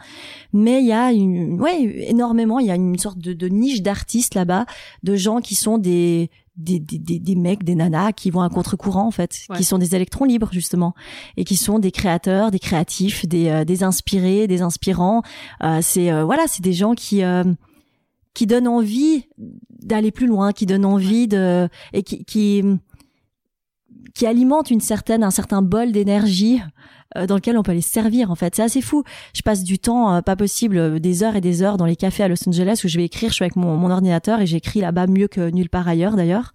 [0.55, 3.83] mais il y a une ouais énormément il y a une sorte de, de niche
[3.83, 4.65] d'artistes là-bas
[5.03, 8.49] de gens qui sont des des, des, des, des mecs, des nanas qui vont à
[8.49, 9.57] contre-courant en fait, Ouais.
[9.59, 10.93] qui sont des électrons libres justement,
[11.37, 15.23] et qui sont des créateurs, des créatifs, des, euh, des inspirés, des inspirants.
[15.63, 17.45] Euh, c'est euh, voilà, c'est des gens qui euh,
[18.39, 19.25] qui donnent envie
[19.83, 22.63] d'aller plus loin, qui donnent envie de et qui qui,
[24.15, 26.61] qui alimentent une certaine un certain bol d'énergie
[27.17, 28.55] euh, dans lequel on peut les servir en fait.
[28.55, 29.03] C'est assez fou.
[29.35, 31.97] Je passe du temps euh, pas possible, euh, des heures et des heures dans les
[31.97, 34.83] cafés à Los Angeles où je vais écrire, je suis avec mon ordinateur et j'écris
[34.83, 36.53] là-bas mieux que nulle part ailleurs d'ailleurs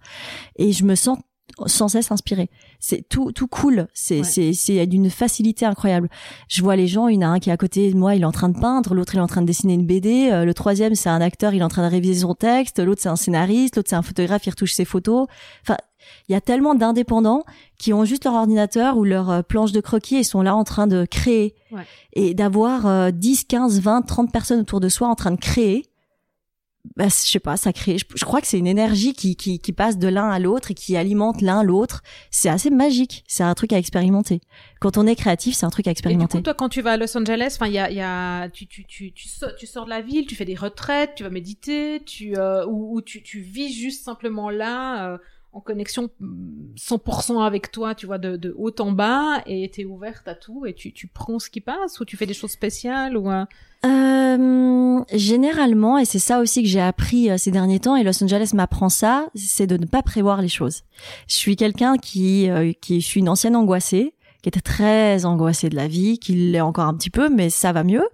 [0.56, 1.18] et je me sens
[1.66, 2.50] sans cesse inspirée.
[2.80, 4.24] C'est tout tout cool, c'est Ouais.
[4.24, 6.08] c'est c'est d'une facilité incroyable.
[6.48, 8.14] Je vois les gens, il y en a un qui est à côté de moi,
[8.14, 10.30] il est en train de peindre, l'autre il est en train de dessiner une BD,
[10.30, 13.00] euh, le troisième c'est un acteur, il est en train de réviser son texte, l'autre
[13.02, 15.26] c'est un scénariste, l'autre c'est un photographe, il retouche ses photos.
[15.62, 15.76] Enfin,
[16.28, 17.44] il y a tellement d'indépendants
[17.78, 20.64] qui ont juste leur ordinateur ou leur euh, planche de croquis et sont là en
[20.64, 21.54] train de créer.
[21.72, 21.82] Ouais.
[22.12, 25.86] Et d'avoir euh, 10, 15, 20, 30 personnes autour de soi en train de créer,
[26.96, 27.98] bah, je sais pas, ça crée.
[27.98, 30.70] Je, je crois que c'est une énergie qui, qui, qui passe de l'un à l'autre
[30.70, 32.02] et qui alimente l'un l'autre.
[32.30, 33.24] C'est assez magique.
[33.26, 34.40] C'est un truc à expérimenter.
[34.80, 36.38] Quand on est créatif, c'est un truc à Et du expérimenter.
[36.38, 38.66] coup, toi, quand tu vas à Los Angeles, enfin, il y a, y a, tu,
[38.66, 41.30] tu, tu, tu, sors, tu sors de la ville, tu fais des retraites, tu vas
[41.30, 45.18] méditer, tu, euh, ou, ou tu, tu vis juste simplement là, euh,
[45.54, 49.84] en connexion mm, 100% avec toi, tu vois, de, de haut en bas, et t'es
[49.84, 52.50] ouverte à tout, et tu, tu prends ce qui passe, ou tu fais des choses
[52.50, 53.44] spéciales, ou, euh,
[53.84, 58.22] Euh, généralement, et c'est ça aussi que j'ai appris euh, ces derniers temps, et Los
[58.22, 60.82] Angeles m'apprend ça, c'est de ne pas prévoir les choses.
[61.28, 65.70] Je suis quelqu'un qui, euh, qui, je suis une ancienne angoissée, qui était très angoissée
[65.70, 68.04] de la vie, qui l'est encore un petit peu, mais ça va mieux.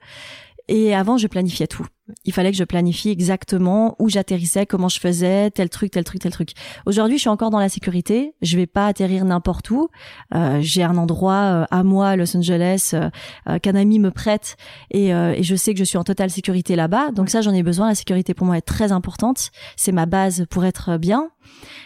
[0.69, 1.87] Et avant, je planifiais tout.
[2.25, 6.21] Il fallait que je planifie exactement où j'atterrissais, comment je faisais, tel truc, tel truc,
[6.21, 6.51] tel truc.
[6.87, 8.35] Aujourd'hui, je suis encore dans la sécurité.
[8.43, 9.89] Je vais pas atterrir n'importe où.
[10.35, 13.11] Euh, j'ai un endroit euh, à moi, Los Angeles, euh,
[13.49, 14.57] euh, qu'un ami me prête
[14.91, 17.11] et, euh, et je sais que je suis en totale sécurité là-bas.
[17.13, 17.89] Donc ça, j'en ai besoin.
[17.89, 19.51] La sécurité pour moi est très importante.
[19.77, 21.31] C'est ma base pour être bien.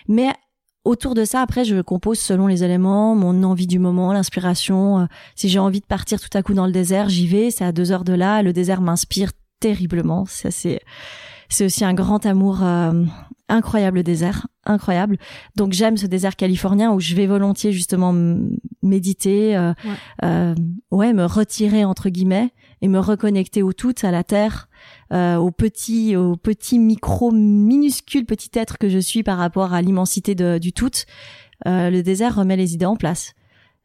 [0.08, 0.28] Mais
[0.84, 5.00] autour de ça, après, je compose selon les éléments, mon envie du moment, l'inspiration.
[5.00, 7.50] Euh, Si j'ai envie de partir tout à coup dans le désert, j'y vais.
[7.50, 8.42] C'est à deux heures de là.
[8.42, 9.30] Le désert m'inspire
[9.64, 10.26] terriblement.
[10.26, 10.80] Ça, c'est
[11.48, 13.04] c'est aussi un grand amour euh,
[13.48, 15.16] incroyable le désert, incroyable.
[15.56, 18.12] Donc j'aime ce désert californien où je vais volontiers justement
[18.82, 19.96] méditer, euh, Ouais.
[20.24, 20.54] euh,
[20.90, 22.50] ouais, me retirer entre guillemets
[22.82, 24.68] et me reconnecter au tout, à la terre,
[25.12, 30.34] au petit, au petit micro minuscule petit être que je suis par rapport à l'immensité
[30.34, 30.90] du tout.
[31.64, 33.32] Le désert remet les idées en place.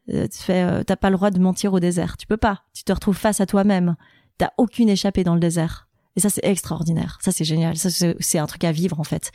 [0.08, 2.16] Tu fais, t'as pas le droit de mentir au désert.
[2.18, 2.64] Tu peux pas.
[2.74, 3.96] Tu te retrouves face à toi-même.
[4.40, 5.86] T'as aucune échappée dans le désert.
[6.16, 7.18] Et ça, c'est extraordinaire.
[7.20, 7.76] Ça, c'est génial.
[7.76, 9.32] Ça, c'est un truc à vivre, en fait.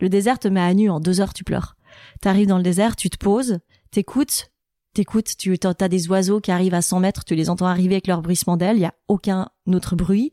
[0.00, 0.88] Le désert te met à nu.
[0.90, 1.74] En deux heures, tu pleures.
[2.20, 3.58] T'arrives dans le désert, tu te poses,
[3.90, 4.52] t'écoutes,
[4.94, 8.06] t'écoutes, tu as des oiseaux qui arrivent à 100 mètres, tu les entends arriver avec
[8.06, 10.32] leur bruissement d'ailes, il y a aucun autre bruit,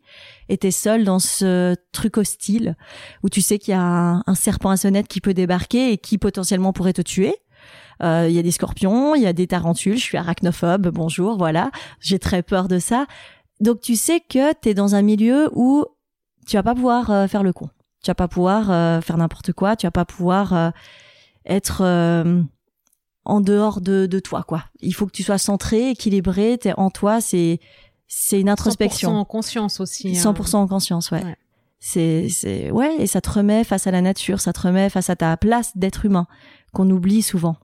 [0.50, 2.76] et t'es seul dans ce truc hostile
[3.24, 6.20] où tu sais qu'il y a un, serpent à sonnette qui peut débarquer et qui
[6.20, 7.36] potentiellement pourrait te tuer.
[8.04, 11.38] Euh, Il y a des scorpions, il y a des tarentules, je suis arachnophobe, bonjour,
[11.38, 13.06] voilà, j'ai très peur de ça.
[13.62, 15.86] Donc tu sais que t'es dans un milieu où
[16.48, 17.70] tu vas pas pouvoir euh, faire le con,
[18.04, 20.70] tu vas pas pouvoir euh, faire n'importe quoi, tu vas pas pouvoir euh,
[21.46, 21.82] être
[23.24, 24.66] en dehors de, de toi quoi.
[24.80, 27.60] Il faut que tu sois centré, équilibré, t'es en toi, c'est
[28.08, 29.16] c'est une 100% introspection.
[29.16, 30.18] en conscience aussi.
[30.18, 30.34] hein.
[30.34, 31.24] 100% en conscience, ouais.
[31.24, 31.38] Ouais.
[31.80, 35.10] C'est c'est ouais et ça te remet face à la nature, ça te remet face
[35.10, 36.28] à ta place d'être humain
[36.74, 37.56] qu'on oublie souvent.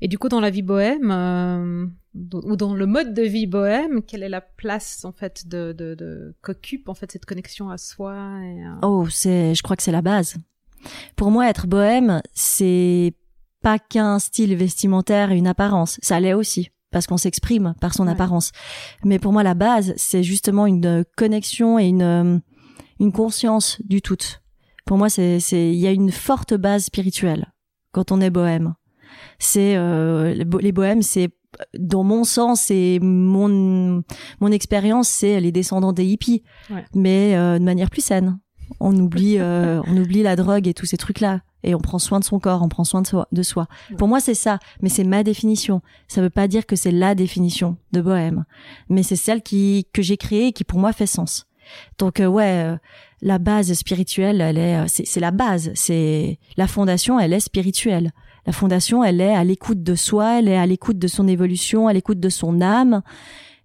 [0.00, 4.22] Et du coup, dans la vie bohème, ou dans le mode de vie bohème, quelle
[4.22, 8.40] est la place en fait de, de, de qu'occupe en fait cette connexion à soi
[8.44, 10.36] et, Oh, c'est je crois que c'est la base.
[11.16, 13.14] Pour moi être bohème, c'est
[13.62, 18.06] pas qu'un style vestimentaire et une apparence, ça l'est aussi parce qu'on s'exprime par son
[18.06, 18.12] Ouais.
[18.12, 18.50] apparence.
[19.04, 22.40] Mais pour moi la base, c'est justement une connexion et une
[23.00, 24.16] une conscience du tout.
[24.86, 27.52] Pour moi, c'est c'est il y a une forte base spirituelle
[27.92, 28.74] quand on est bohème.
[29.38, 31.28] C'est euh, les bohèmes, c'est
[31.78, 34.02] dans mon sens et mon
[34.40, 36.84] mon expérience, c'est les descendants des hippies, Ouais.
[36.94, 38.38] mais euh, de manière plus saine.
[38.80, 41.98] On oublie euh, on oublie la drogue et tous ces trucs là et on prend
[41.98, 43.26] soin de son corps, on prend soin de soi.
[43.32, 43.66] De soi.
[43.90, 43.96] Ouais.
[43.96, 45.82] Pour moi, c'est ça, mais c'est ma définition.
[46.06, 48.44] Ça veut pas dire que c'est la définition de bohème,
[48.88, 51.46] mais c'est celle qui que j'ai créée et qui pour moi fait sens.
[51.98, 52.76] Donc euh, ouais, euh,
[53.20, 57.40] la base spirituelle, elle est, euh, c'est c'est la base, c'est la fondation, elle est
[57.40, 58.12] spirituelle.
[58.48, 61.86] La fondation, elle est à l'écoute de soi, elle est à l'écoute de son évolution,
[61.86, 63.02] à l'écoute de son âme.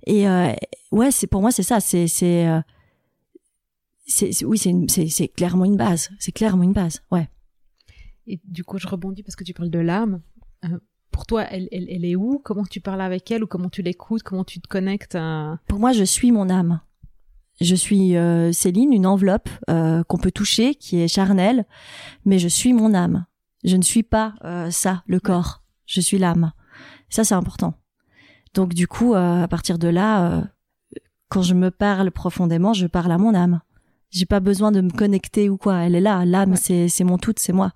[0.06, 0.52] Et euh,
[0.92, 2.60] ouais, c'est pour moi c'est ça, c'est c'est euh,
[4.46, 7.02] oui, c'est clairement une base, c'est clairement une base.
[7.12, 7.30] Ouais.
[8.28, 10.20] Et du coup, je rebondis parce que tu parles de l'âme.
[10.66, 10.78] Euh,
[11.12, 12.42] pour toi, elle, elle, elle est où?
[12.44, 14.24] Comment tu parles avec elle ou comment tu l'écoutes?
[14.24, 15.60] Comment tu te connectes à...
[15.70, 16.82] Pour moi, je suis mon âme.
[17.62, 21.66] Je suis euh, Céline, une enveloppe qu'on peut toucher, qui est charnelle,
[22.26, 23.26] mais je suis mon âme.
[23.64, 25.64] Je ne suis pas euh, ça, le corps.
[25.86, 26.52] Je suis l'âme.
[27.10, 27.76] Ça, c'est important.
[28.54, 30.42] Donc, du coup, euh, à partir de là, euh,
[31.30, 33.62] quand je me parle profondément, je parle à mon âme.
[34.12, 35.78] J'ai pas besoin de me connecter ou quoi.
[35.84, 36.24] Elle est là.
[36.26, 36.58] L'âme, Ouais.
[36.58, 37.72] c'est c'est mon tout, c'est moi.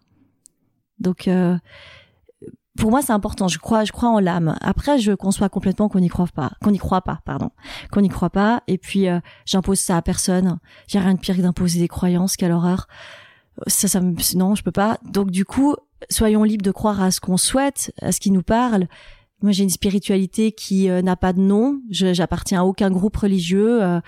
[1.00, 1.58] Donc, euh,
[2.78, 3.48] pour moi, c'est important.
[3.48, 4.56] Je crois, je crois en l'âme.
[4.62, 7.50] Après, je conçois complètement qu'on n'y croit pas, qu'on n'y croit pas, pardon,
[7.92, 8.62] qu'on n'y croit pas.
[8.68, 10.60] Et puis, euh, j'impose ça à personne.
[10.88, 12.36] J'ai rien de pire que d'imposer des croyances.
[12.38, 12.88] Quelle horreur.
[13.66, 15.00] Ça, ça me, non, je peux pas.
[15.12, 15.76] Donc, du coup,
[16.10, 18.88] soyons libres de croire à ce qu'on souhaite, à ce qui nous parle.
[19.42, 21.80] Moi, j'ai une spiritualité qui euh, n'a pas de nom.
[21.92, 23.84] J'appartiens à aucun groupe religieux.
[23.84, 24.00] Euh,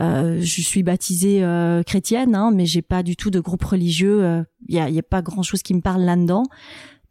[0.00, 4.44] euh, je suis baptisée euh, chrétienne, hein, mais j'ai pas du tout de groupe religieux.
[4.68, 6.42] Il y, a, y a pas grand chose qui me parle là-dedans.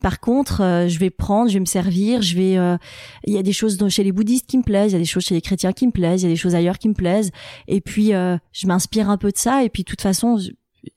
[0.02, 2.58] Par contre, euh, je vais prendre, je vais me servir, je vais.
[2.58, 2.78] euh,
[3.26, 5.00] Il y a des choses dans- chez les bouddhistes qui me plaisent, il y a
[5.00, 6.90] des choses chez les chrétiens qui me plaisent, il y a des choses ailleurs qui
[6.90, 7.32] me plaisent.
[7.70, 9.64] Et puis, euh, je m'inspire un peu de ça.
[9.64, 10.38] Et puis, de toute façon,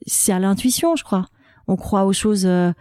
[0.06, 1.26] c'est à l'intuition, je crois.
[1.68, 2.46] On croit aux choses.
[2.46, 2.72] euh,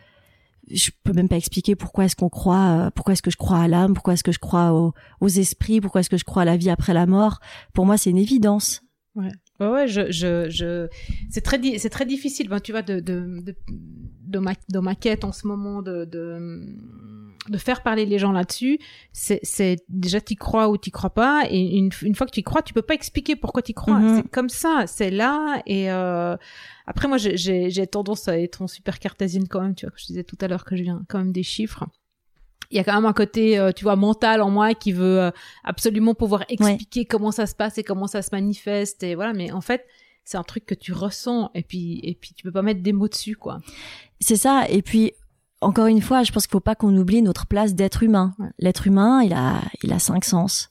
[0.71, 3.59] je peux même pas expliquer pourquoi est-ce qu'on croit, euh, pourquoi est-ce que je crois
[3.59, 6.41] à l'âme, pourquoi est-ce que je crois aux, aux esprits, pourquoi est-ce que je crois
[6.41, 7.39] à la vie après la mort.
[7.73, 8.81] Pour moi, c'est une évidence.
[9.13, 10.87] Ouais, ouais, je, je, je...
[11.29, 12.49] c'est très, c'est très difficile.
[12.49, 16.05] Ben, tu vois, de, de, de, de ma, dans ma quête en ce moment de,
[16.05, 16.75] de,
[17.49, 18.79] de faire parler les gens là-dessus.
[19.13, 21.43] C'est, c'est déjà t'y crois ou t'y crois pas.
[21.49, 23.99] Et une, une fois que tu y crois, tu peux pas expliquer pourquoi t'y crois.
[23.99, 24.15] Mhm.
[24.17, 25.61] C'est comme ça, c'est là.
[25.65, 26.35] Et euh,
[26.87, 29.75] après, moi, j'ai, j'ai, j'ai tendance à être en super cartésienne quand même.
[29.75, 31.85] Tu vois, je disais tout à l'heure que je viens quand même des chiffres.
[32.71, 35.19] Il y a quand même un côté, euh, tu vois, mental en moi qui veut
[35.19, 35.31] euh,
[35.63, 39.33] absolument pouvoir expliquer comment ça se passe et comment ça se manifeste et voilà.
[39.33, 39.85] Mais en fait,
[40.23, 42.91] c'est un truc que tu ressens et puis et puis tu peux pas mettre des
[42.91, 43.59] mots dessus quoi.
[44.19, 44.65] C'est ça.
[44.69, 45.13] Et puis,
[45.65, 48.35] encore une fois, je pense qu'il faut pas qu'on oublie notre place d'être humain.
[48.59, 50.69] L'être humain, il a, il a cinq sens.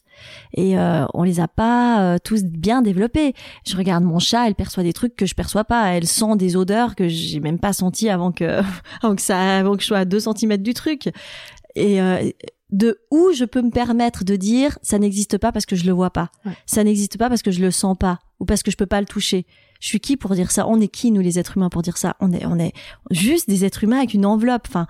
[0.55, 3.35] Et euh, on les a pas euh, tous bien développés.
[3.67, 5.89] Je regarde mon chat, elle perçoit des trucs que je perçois pas.
[5.89, 8.63] Elle sent des odeurs que j'ai même pas senti avant que,
[9.03, 11.11] avant que ça, avant que je sois à deux centimètres du truc.
[11.75, 12.31] Et euh,
[12.71, 15.93] de où je peux me permettre de dire ça n'existe pas parce que je le
[15.93, 16.31] vois pas.
[16.47, 16.53] Ouais.
[16.67, 19.01] Ça n'existe pas parce que je le sens pas ou parce que je peux pas
[19.01, 19.45] le toucher.
[19.81, 20.67] Je suis qui pour dire ça?
[20.69, 22.17] On est qui nous les êtres humains pour dire ça?
[22.21, 22.73] On est on est
[23.11, 24.67] juste des êtres humains avec une enveloppe.
[24.69, 24.87] Enfin,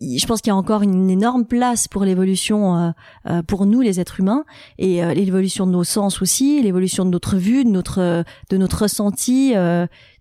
[0.00, 2.90] je pense qu'il y a encore une énorme place pour l'évolution euh,
[3.26, 4.44] euh, pour nous les êtres humains
[4.78, 9.54] et l'évolution de nos sens aussi, l'évolution de notre vue, de notre de notre ressenti.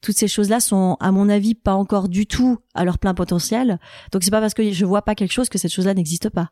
[0.02, 3.80] toutes ces choses-là sont, à mon avis, pas encore du tout à leur plein potentiel.
[4.12, 6.50] Donc c'est pas parce que je vois pas quelque chose que cette chose-là n'existe pas.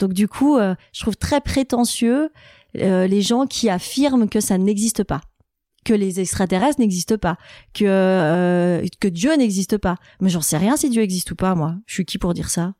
[0.00, 2.30] Donc du coup, je trouve très prétentieux
[2.74, 5.20] les gens qui affirment que ça n'existe pas
[5.88, 7.38] que les extraterrestres n'existent pas,
[7.72, 9.96] que euh, que Dieu n'existe pas.
[10.20, 11.76] Mais j'en sais rien si Dieu existe ou pas, moi.
[11.86, 12.74] Je suis qui pour dire ça?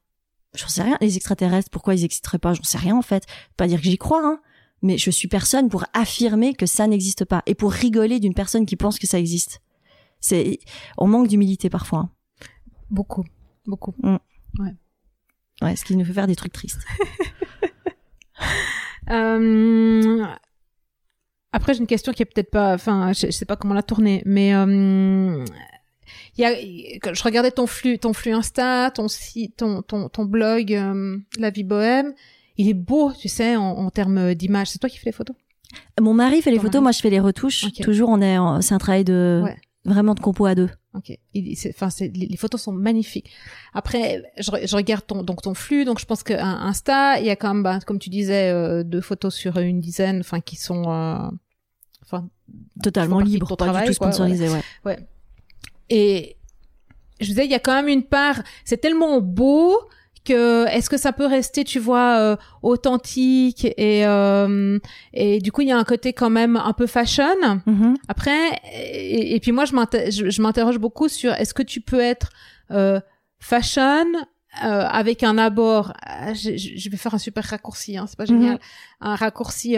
[0.54, 0.98] J'en sais rien.
[1.00, 2.52] Les extraterrestres, pourquoi ils n'existeraient pas?
[2.52, 3.24] J'en sais rien en fait.
[3.56, 4.40] Pas dire que j'y crois, hein.
[4.82, 8.66] Mais je suis personne pour affirmer que ça n'existe pas et pour rigoler d'une personne
[8.66, 9.62] qui pense que ça existe.
[10.20, 10.58] C'est,
[10.98, 12.00] on manque d'humilité parfois.
[12.00, 12.10] Hein.
[12.90, 13.24] Beaucoup,
[13.66, 13.94] beaucoup.
[14.02, 14.18] Mm.
[14.58, 14.76] Ouais.
[15.62, 16.84] Ouais, ce qui nous fait faire des trucs tristes.
[19.10, 20.26] euh,
[21.58, 24.22] après, j'ai une question qui est peut-être pas, enfin, je, sais pas comment la tourner,
[24.24, 25.44] mais euh,
[26.36, 30.24] il y a, je regardais ton flux, ton flux Insta, ton site, ton, ton, ton
[30.24, 32.14] blog, euh, La Vie Bohème.
[32.58, 34.68] Il est beau, tu sais, en, termes d'image.
[34.68, 35.34] C'est toi qui fais les photos?
[36.00, 37.66] Mon mari fait les photos, moi je fais les retouches.
[37.82, 39.42] Toujours, on est, c'est un travail de
[39.84, 40.70] vraiment de compo à deux.
[40.94, 41.16] Ok.
[41.68, 43.30] Enfin, les, photos sont magnifiques.
[43.74, 47.30] Après, je, je, regarde ton donc ton flux, donc je pense que Insta, il y
[47.30, 50.56] a quand même, bah, comme tu disais, euh, deux photos sur une dizaine, enfin qui
[50.56, 51.28] sont, euh,
[52.82, 54.62] totalement libres, pas travail, du tout sponsorisées, ouais.
[54.84, 54.98] ouais.
[55.90, 56.36] Et
[57.20, 59.88] je disais, il y a quand même une part, c'est tellement beau
[60.34, 64.78] est-ce que ça peut rester, tu vois, euh, authentique et euh,
[65.12, 67.24] et du coup il y a un côté quand même un peu fashion.
[67.66, 67.94] Mm-hmm.
[68.08, 72.30] Après et, puis moi je m'interroge beaucoup sur est-ce que tu peux être
[72.70, 73.00] euh,
[73.38, 74.06] fashion
[74.60, 75.92] avec un abord,
[76.34, 78.60] je, vais faire un super raccourci, hein, c'est pas génial, mm-hmm.
[79.02, 79.76] un raccourci.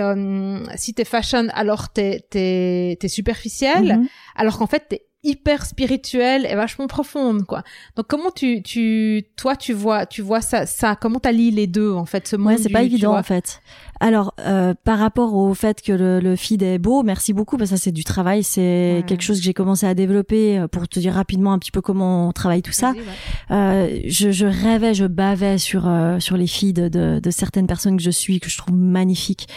[0.77, 4.09] si t'es fashion, alors t'es t'es t'es superficiel, mm-hmm.
[4.37, 7.63] alors qu'en fait t'es hyper spirituelle et vachement profonde quoi.
[7.97, 11.93] Donc comment tu tu toi tu vois tu vois ça ça comment t'allies les deux
[11.93, 13.61] en fait ce monde Ouais, c'est pas évident en fait.
[14.01, 17.71] Alors euh, par rapport au fait que le, le feed est beau, merci beaucoup parce
[17.71, 20.89] que ça c'est du travail, c'est quelque chose que j'ai commencé à développer euh, pour
[20.89, 22.95] te dire rapidement un petit peu comment on travaille tout ça.
[23.51, 27.99] Euh, je, je rêvais, je bavais sur euh, sur les feeds de, de certaines personnes
[27.99, 29.49] que je suis que je trouve magnifiques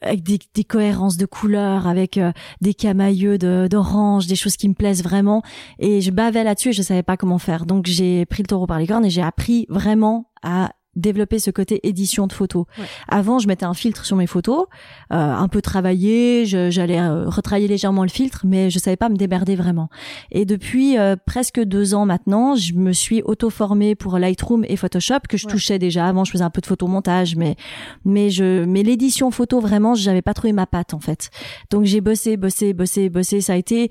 [0.00, 4.74] avec des, des, cohérences de couleurs, avec euh, des camailleux d'orange, des choses qui me
[4.74, 5.42] plaisent vraiment.
[5.78, 7.66] Et je bavais là-dessus et je savais pas comment faire.
[7.66, 11.50] Donc j'ai pris le taureau par les cornes et j'ai appris vraiment à développer ce
[11.50, 12.66] côté édition de photos.
[13.08, 14.66] Avant, je mettais un filtre sur mes photos,
[15.12, 19.16] euh, un peu travaillé, j'allais euh, retravailler légèrement le filtre, mais je savais pas me
[19.16, 19.88] démerder vraiment.
[20.30, 25.20] Et depuis euh, presque deux ans maintenant, je me suis auto-formée pour Lightroom et Photoshop
[25.28, 26.24] que je touchais déjà avant.
[26.24, 27.56] Je faisais un peu de photomontage, mais
[28.04, 31.30] mais je mais l'édition photo vraiment, j'avais pas trouvé ma patte en fait.
[31.70, 33.40] Donc j'ai bossé, bossé, bossé, bossé.
[33.40, 33.90] Ça a été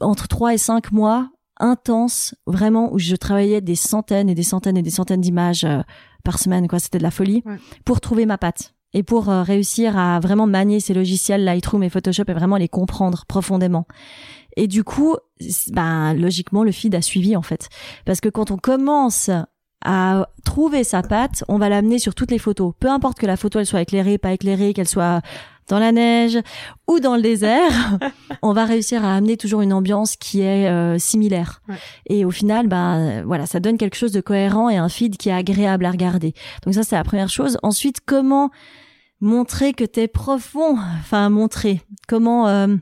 [0.00, 4.76] entre trois et cinq mois intense, vraiment où je travaillais des centaines et des centaines
[4.76, 5.80] et des centaines d'images euh,
[6.24, 6.78] par semaine, quoi.
[6.78, 7.42] C'était de la folie
[7.84, 11.90] pour trouver ma patte et pour euh, réussir à vraiment manier ces logiciels Lightroom et
[11.90, 13.86] Photoshop et vraiment les comprendre profondément.
[14.56, 15.16] Et du coup,
[15.68, 17.68] ben logiquement le feed a suivi en fait,
[18.04, 19.30] parce que quand on commence
[19.82, 22.74] à trouver sa patte, on va l'amener sur toutes les photos.
[22.78, 25.22] Peu importe que la photo elle soit éclairée, pas éclairée, qu'elle soit
[25.68, 26.38] dans la neige
[26.88, 27.98] ou dans le désert,
[28.42, 31.62] on va réussir à amener toujours une ambiance qui est euh, similaire.
[32.06, 35.28] Et au final, ben voilà, ça donne quelque chose de cohérent et un feed qui
[35.28, 36.34] est agréable à regarder.
[36.64, 37.58] Donc ça, c'est la première chose.
[37.62, 38.50] Ensuite, comment
[39.20, 42.74] montrer que t'es profond, enfin montrer, comment euh,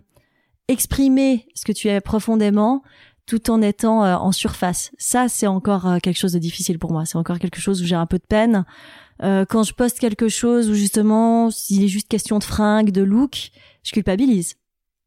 [0.69, 2.83] exprimer ce que tu es profondément
[3.27, 4.93] tout en étant euh, en surface?
[4.99, 7.05] Ça, c'est encore quelque chose de difficile pour moi.
[7.05, 8.64] C'est encore quelque chose où j'ai un peu de peine.
[9.22, 13.02] Euh, quand je poste quelque chose où justement s'il est juste question de fringues, de
[13.02, 13.50] look,
[13.83, 14.54] je culpabilise.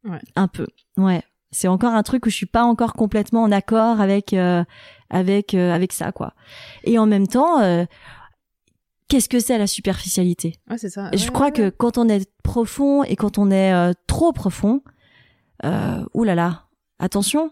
[0.04, 0.20] Ouais.
[0.36, 0.68] Un peu.
[0.98, 1.24] Ouais.
[1.52, 4.64] C'est encore un truc où je suis pas encore complètement en accord avec euh,
[5.10, 6.34] avec euh, avec ça quoi.
[6.84, 7.60] Et en même temps
[9.08, 10.56] qu'est-ce que c'est la superficialité?
[10.70, 11.10] Ouais, c'est ça.
[11.14, 14.82] je crois que quand on est profond et quand on est trop profond
[15.64, 16.66] euh, oulala,
[16.98, 17.52] attention,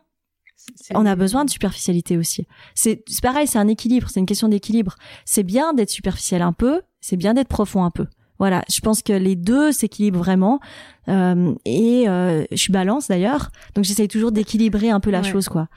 [0.94, 2.48] on a besoin de superficialité aussi.
[2.76, 4.96] C'est pareil, c'est un équilibre, c'est une question d'équilibre.
[5.26, 8.08] C'est bien d'être superficiel un peu, c'est bien d'être profond un peu.
[8.40, 10.60] Voilà, je pense que les deux s'équilibrent vraiment.
[11.10, 15.50] Euh, et euh, je suis balance d'ailleurs, donc j'essaye toujours d'équilibrer un peu la chose,
[15.50, 15.68] quoi.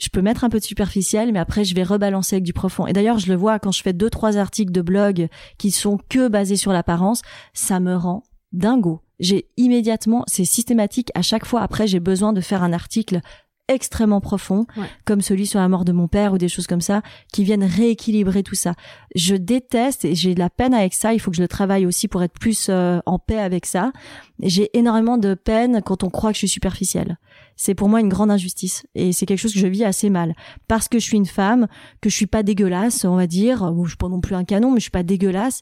[0.00, 2.86] Je peux mettre un peu de superficiel, mais après je vais rebalancer avec du profond.
[2.86, 5.98] Et d'ailleurs, je le vois quand je fais deux trois articles de blog qui sont
[6.08, 7.20] que basés sur l'apparence,
[7.52, 9.02] ça me rend dingo.
[9.18, 11.10] J'ai immédiatement, c'est systématique.
[11.14, 13.20] À chaque fois après, j'ai besoin de faire un article
[13.68, 14.66] extrêmement profond,
[15.04, 17.64] comme celui sur la mort de mon père ou des choses comme ça, qui viennent
[17.64, 18.74] rééquilibrer tout ça.
[19.14, 21.14] Je déteste et j'ai de la peine avec ça.
[21.14, 23.92] Il faut que je le travaille aussi pour être plus euh, en paix avec ça.
[24.40, 27.18] J'ai énormément de peine quand on croit que je suis superficielle.
[27.56, 30.34] c'est pour moi une grande injustice et c'est quelque chose que je vis assez mal
[30.66, 31.68] parce que je suis une femme,
[32.00, 34.44] que je suis pas dégueulasse, on va dire, ou je suis pas non plus un
[34.44, 35.60] canon, mais je suis pas dégueulasse.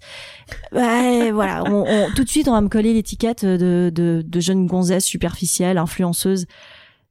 [0.72, 4.66] Ouais, voilà, on, tout de suite on va me coller l'étiquette de, de, de jeune
[4.66, 6.46] gonzesse superficielle, influenceuse.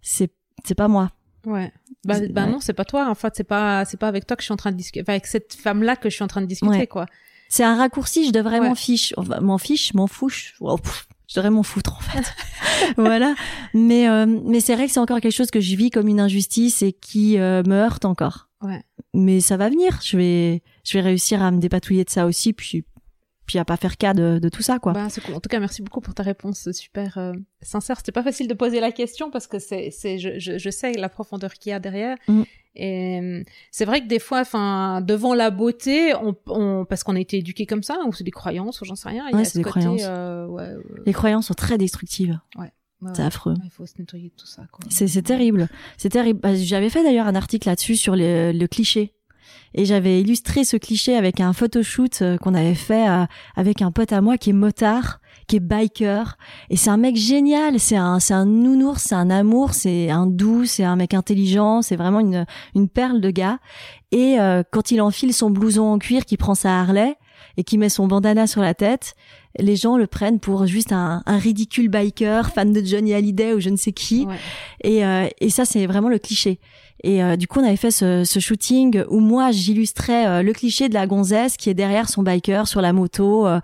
[0.01, 0.31] C'est
[0.65, 1.11] c'est pas moi.
[1.45, 1.71] Ouais.
[2.05, 3.09] Bah, bah non, c'est pas toi.
[3.09, 5.01] En fait, c'est pas c'est pas avec toi que je suis en train de discuter.
[5.01, 7.05] Enfin, avec cette femme là que je suis en train de discuter, quoi.
[7.49, 8.27] C'est un raccourci.
[8.27, 10.55] Je devrais m'en fiche, m'en fiche, m'en fouche.
[10.59, 10.77] Oh,
[11.27, 12.33] je devrais m'en foutre en fait.
[12.97, 13.35] voilà.
[13.73, 16.19] Mais euh, mais c'est vrai que c'est encore quelque chose que je vis comme une
[16.19, 18.49] injustice et qui euh, me heurte encore.
[18.61, 18.81] Ouais.
[19.13, 19.99] Mais ça va venir.
[20.03, 22.53] Je vais je vais réussir à me dépatouiller de ça aussi.
[22.53, 22.85] Puis
[23.49, 24.93] puis à pas faire cas de, de tout ça quoi.
[24.93, 25.33] Bah, cool.
[25.33, 27.33] En tout cas, merci beaucoup pour ta réponse super euh,
[27.63, 27.97] sincère.
[27.97, 31.09] C'était pas facile de poser la question parce que c'est je, je, je, sais la
[31.09, 32.15] profondeur qu'il y a derrière.
[32.27, 32.43] Mm.
[32.75, 37.15] Et euh, c'est vrai que des fois, enfin, devant la beauté, on, on parce qu'on
[37.15, 39.25] a été éduqué comme ça, ou c'est des croyances, ou j'en sais rien.
[39.33, 40.03] Ouais, c'est des croyances.
[40.03, 40.75] Euh, ouais,
[41.07, 42.39] Les croyances sont très destructives.
[42.55, 42.71] Ouais.
[43.15, 43.55] c'est affreux.
[43.63, 44.61] Il faut se nettoyer de tout ça.
[44.91, 45.69] C'est terrible.
[45.97, 46.39] C'est terrible.
[46.39, 49.15] Bah, j'avais fait d'ailleurs un article là-dessus sur le cliché
[49.73, 53.91] et j'avais illustré ce cliché avec un photoshoot euh, qu'on avait fait euh, avec un
[53.91, 56.37] pote à moi qui est motard qui est biker.
[56.69, 60.27] Et c'est un mec génial c'est un c'est un nounours c'est un amour c'est un
[60.27, 62.45] doux c'est un mec intelligent c'est vraiment une
[62.75, 63.59] une perle de gars.
[64.11, 67.15] Et euh, quand il enfile son blouson en cuir qui prend sa Harley
[67.57, 69.15] et qui met son bandana sur la tête
[69.57, 73.59] les gens le prennent pour juste un, un ridicule biker fan de Johnny Hallyday ou
[73.59, 74.27] je ne sais qui.
[74.83, 75.01] Et
[75.41, 76.59] et ça c'est vraiment le cliché
[77.03, 80.51] et euh, du coup, on avait fait ce, ce shooting où moi, j'illustrais euh, le
[80.53, 83.59] cliché de la gonzesse qui est derrière son biker sur la moto, euh,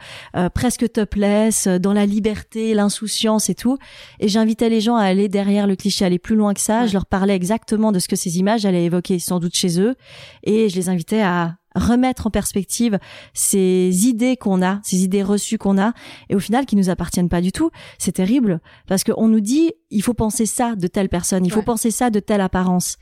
[0.53, 3.77] presque topless, dans la liberté, l'insouciance et tout.
[4.19, 6.87] Et j'invitais les gens à aller derrière le cliché, aller plus loin que ça.
[6.87, 9.95] Je leur parlais exactement de ce que ces images allaient évoquer sans doute chez eux.
[10.43, 12.99] Et je les invitais à remettre en perspective
[13.33, 15.91] ces idées qu'on a, ces idées reçues qu'on a,
[16.29, 17.69] et au final qui nous appartiennent pas du tout.
[17.97, 21.63] C'est terrible parce qu'on nous dit il faut penser ça de telle personne, il faut
[21.63, 22.95] penser ça de telle apparence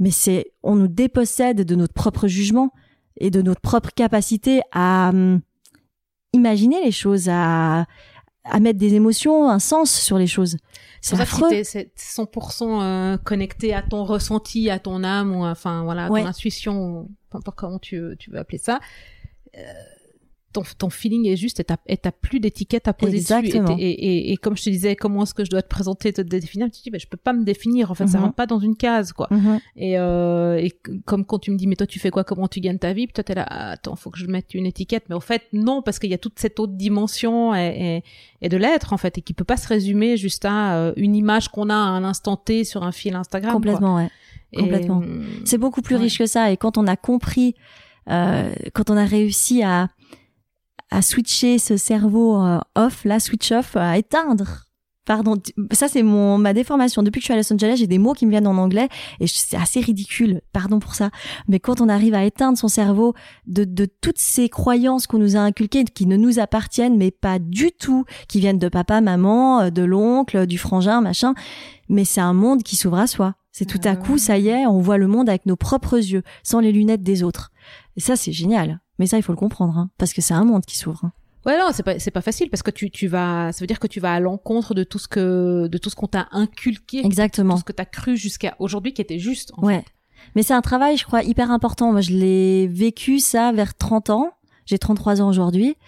[0.00, 2.72] mais c'est on nous dépossède de notre propre jugement
[3.18, 5.40] et de notre propre capacité à hum,
[6.32, 7.86] imaginer les choses, à,
[8.44, 10.56] à mettre des émotions, un sens sur les choses.
[11.00, 11.48] C'est affreux.
[11.64, 16.16] C'est 100% euh, connecté à ton ressenti, à ton âme ou enfin voilà, à ton
[16.26, 18.80] intuition, peu importe comment tu, tu veux appeler ça.
[19.56, 19.60] Euh,
[20.52, 23.74] ton, ton feeling est juste et t'as plus d'étiquette à poser Exactement.
[23.74, 23.82] dessus.
[23.82, 26.22] Et, et, et, comme je te disais, comment est-ce que je dois te présenter, te
[26.22, 27.90] définir Tu te dis, bah, je peux pas me définir.
[27.90, 28.24] En fait, ça mhm.
[28.24, 29.28] rentre pas dans une case, quoi.
[29.30, 29.60] Mhm.
[29.76, 30.72] Et, euh, et
[31.04, 32.24] comme quand tu me dis, mais toi, tu fais quoi?
[32.24, 33.06] Comment tu gagnes ta vie?
[33.06, 35.04] Puis toi, t'es là, ah, attends, faut que je mette une étiquette.
[35.08, 38.02] Mais au fait, non, parce qu'il y a toute cette autre dimension et,
[38.42, 41.14] et, de l'être, en fait, et qui peut pas se résumer juste à euh, une
[41.14, 43.52] image qu'on a à un instant T sur un fil Instagram.
[43.52, 44.02] Complètement, quoi.
[44.02, 44.10] ouais.
[44.56, 45.02] Complètement.
[45.44, 46.50] C'est beaucoup plus riche que ça.
[46.50, 47.54] Et quand on a compris,
[48.08, 49.90] euh, quand on a réussi à
[50.90, 54.66] à switcher ce cerveau euh, off, là, switch off, à éteindre.
[55.06, 55.36] Pardon,
[55.72, 57.02] ça c'est mon ma déformation.
[57.02, 58.88] Depuis que je suis à Los Angeles, j'ai des mots qui me viennent en anglais
[59.18, 60.40] et c'est assez ridicule.
[60.52, 61.10] Pardon pour ça.
[61.48, 63.14] Mais quand on arrive à éteindre son cerveau
[63.46, 67.38] de, de toutes ces croyances qu'on nous a inculquées, qui ne nous appartiennent mais pas
[67.40, 71.34] du tout, qui viennent de papa, maman, euh, de l'oncle, du frangin, machin.
[71.88, 73.34] Mais c'est un monde qui s'ouvre à soi.
[73.52, 76.22] C'est tout à coup, ça y est, on voit le monde avec nos propres yeux,
[76.44, 77.50] sans les lunettes des autres.
[77.96, 78.80] Et ça, c'est génial.
[79.00, 81.06] Mais ça, il faut le comprendre, hein, parce que c'est un monde qui s'ouvre.
[81.06, 81.12] Hein.
[81.46, 83.80] Ouais, non, c'est pas, c'est pas facile parce que tu, tu vas, ça veut dire
[83.80, 87.04] que tu vas à l'encontre de tout ce que, de tout ce qu'on t'a inculqué.
[87.04, 87.54] Exactement.
[87.54, 89.52] Tout ce que t'as cru jusqu'à aujourd'hui qui était juste.
[89.56, 89.82] En ouais.
[90.36, 91.92] Mais c'est un travail, je crois, hyper important.
[91.92, 94.34] Moi, je l'ai vécu ça vers 30 ans.
[94.66, 95.78] J'ai 33 ans aujourd'hui.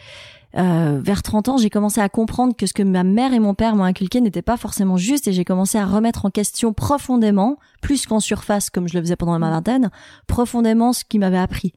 [0.57, 3.55] Euh, vers 30 ans, j'ai commencé à comprendre que ce que ma mère et mon
[3.55, 7.59] père m'ont inculqué n'était pas forcément juste et j'ai commencé à remettre en question profondément,
[7.81, 9.91] plus qu'en surface comme je le faisais pendant ma vingtaine,
[10.27, 11.73] profondément ce qui m'avait appris.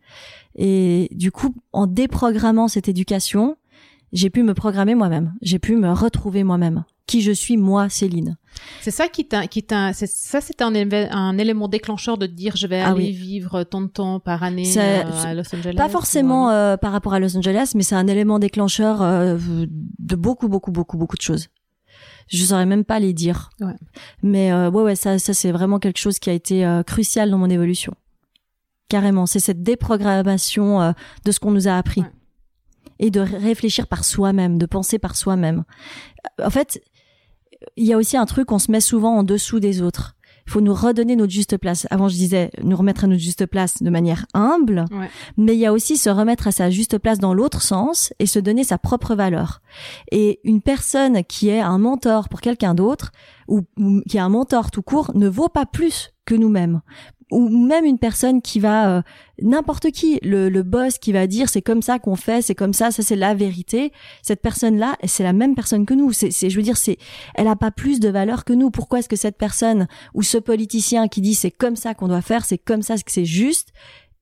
[0.55, 3.57] Et du coup, en déprogrammant cette éducation,
[4.13, 5.33] j'ai pu me programmer moi-même.
[5.41, 6.85] J'ai pu me retrouver moi-même.
[7.05, 8.37] Qui je suis, moi, Céline.
[8.81, 12.67] C'est ça qui t'a, qui t'a, ça c'était un, un, élément déclencheur de dire je
[12.67, 15.75] vais ah aller vivre tant de temps par année euh, à Los Angeles.
[15.75, 20.15] Pas forcément euh, par rapport à Los Angeles, mais c'est un élément déclencheur euh, de
[20.15, 21.49] beaucoup, beaucoup, beaucoup, beaucoup de choses.
[22.27, 23.51] Je saurais même pas les dire.
[23.59, 23.75] Ouais.
[24.23, 27.49] Mais ouais, ouais, ça, ça c'est vraiment quelque chose qui a été crucial dans mon
[27.49, 27.93] évolution.
[28.89, 30.91] Carrément, c'est cette déprogrammation euh,
[31.25, 32.03] de ce qu'on nous a appris.
[32.99, 35.63] Et de réfléchir par soi-même, de penser par soi-même.
[36.41, 36.81] En fait,
[37.75, 40.15] il y a aussi un truc, on se met souvent en dessous des autres.
[40.47, 41.87] Il faut nous redonner notre juste place.
[41.89, 44.85] Avant, je disais nous remettre à notre juste place de manière humble,
[45.37, 48.27] mais il y a aussi se remettre à sa juste place dans l'autre sens et
[48.27, 49.61] se donner sa propre valeur.
[50.11, 53.11] Et une personne qui est un mentor pour quelqu'un d'autre
[53.47, 53.61] ou,
[54.07, 56.81] qui est un mentor tout court ne vaut pas plus que nous-mêmes.
[57.31, 59.01] Ou même une personne qui va euh,
[59.41, 62.73] n'importe qui le, le boss qui va dire c'est comme ça qu'on fait c'est comme
[62.73, 63.91] ça ça c'est la vérité.
[64.21, 66.11] Cette personne là c'est la même personne que nous.
[66.11, 66.97] C'est je veux dire c'est
[67.33, 68.69] elle a pas plus de valeur que nous.
[68.69, 72.21] Pourquoi est-ce que cette personne ou ce politicien qui dit c'est comme ça qu'on doit
[72.21, 73.73] faire c'est comme ça que c'est juste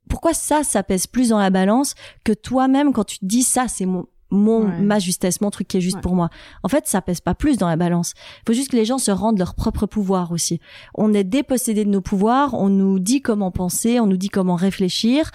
[0.09, 3.67] pourquoi ça ça pèse plus dans la balance que toi-même quand tu te dis ça
[3.67, 4.79] c'est mon mon Ouais.
[4.81, 6.01] ma justesse, mon truc qui est juste Ouais.
[6.01, 6.29] pour moi.
[6.63, 8.13] En fait, ça pèse pas plus dans la balance.
[8.41, 10.59] Il faut juste que les gens se rendent leur propre pouvoir aussi.
[10.95, 14.55] On est dépossédé de nos pouvoirs, on nous dit comment penser, on nous dit comment
[14.55, 15.29] réfléchir,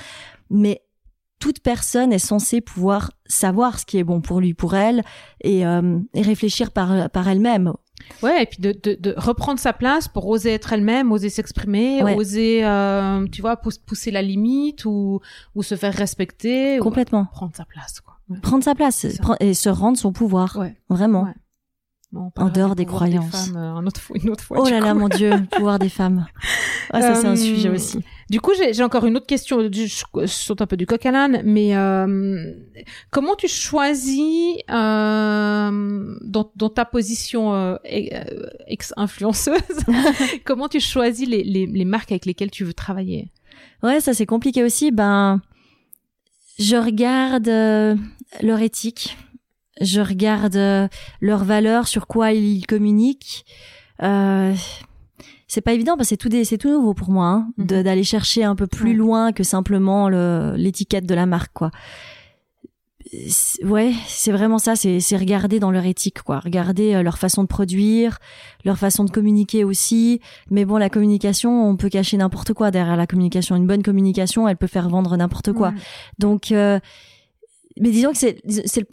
[0.50, 0.82] mais
[1.40, 5.04] toute personne est censée pouvoir savoir ce qui est bon pour lui, pour elle,
[5.44, 7.72] et, euh, et réfléchir par, par elle-même.
[8.22, 12.02] Ouais, et puis de, de, de reprendre sa place pour oser être elle-même, oser s'exprimer,
[12.02, 12.16] Ouais.
[12.16, 15.20] oser, euh, tu vois, pousse- pousser la limite ou,
[15.54, 16.80] ou se faire respecter.
[16.80, 17.26] ou- Complètement.
[17.32, 18.07] prendre sa place, quoi.
[18.28, 18.38] Ouais.
[18.40, 19.06] Prendre sa place
[19.40, 20.56] et se rendre son pouvoir.
[20.58, 20.76] Ouais.
[20.88, 21.24] Vraiment.
[21.24, 21.34] Ouais.
[22.10, 23.48] Bon, on parlera dehors des croyances.
[23.48, 24.56] femmes, euh, un autre fois, une autre fois.
[24.62, 26.26] Oh là là, mon Dieu, le pouvoir des femmes.
[26.94, 27.98] Ouais, ça, c'est un Euh, sujet aussi.
[28.30, 29.60] Du coup, j'ai encore une autre question.
[29.70, 32.50] Je saute un peu du coq à l'âne, mais euh,
[33.10, 39.60] comment tu choisis euh, dans, dans ta position euh, e- ex-influenceuse,
[40.46, 43.30] comment tu choisis les, les, les marques avec lesquelles tu veux travailler?
[43.82, 44.90] Ouais, ça c'est compliqué aussi.
[44.92, 45.42] Ben,
[46.58, 47.96] je regarde euh,
[48.42, 49.16] leur éthique,
[49.80, 50.88] je regarde euh,
[51.20, 53.44] leurs valeurs, sur quoi ils communiquent.
[54.02, 54.54] Euh,
[55.46, 57.76] c'est pas évident parce que c'est tout, des- c'est tout nouveau pour moi hein, de-
[57.76, 57.82] Mhm.
[57.82, 58.96] d'aller chercher un peu plus Ouais.
[58.96, 61.70] loin que simplement le- l'étiquette de la marque, quoi.
[63.28, 64.76] C'est- Ouais, c'est vraiment ça.
[64.76, 66.40] C'est c'est regarder dans leur éthique, quoi.
[66.40, 68.18] Regarder euh, leur façon de produire,
[68.66, 70.20] leur façon de communiquer aussi.
[70.50, 73.56] Mais bon, la communication, on peut cacher n'importe quoi derrière la communication.
[73.56, 75.72] Une bonne communication, elle peut faire vendre n'importe quoi.
[76.18, 76.78] Donc, euh,
[77.80, 78.38] mais disons que c'est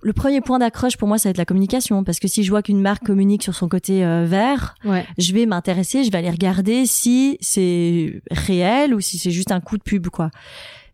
[0.02, 2.50] le premier point d'accroche pour moi, ça va être la communication, parce que si je
[2.50, 5.06] vois qu'une marque communique sur son côté euh, vert, Ouais.
[5.18, 9.60] je vais m'intéresser, je vais aller regarder si c'est réel ou si c'est juste un
[9.62, 10.32] coup de pub, quoi.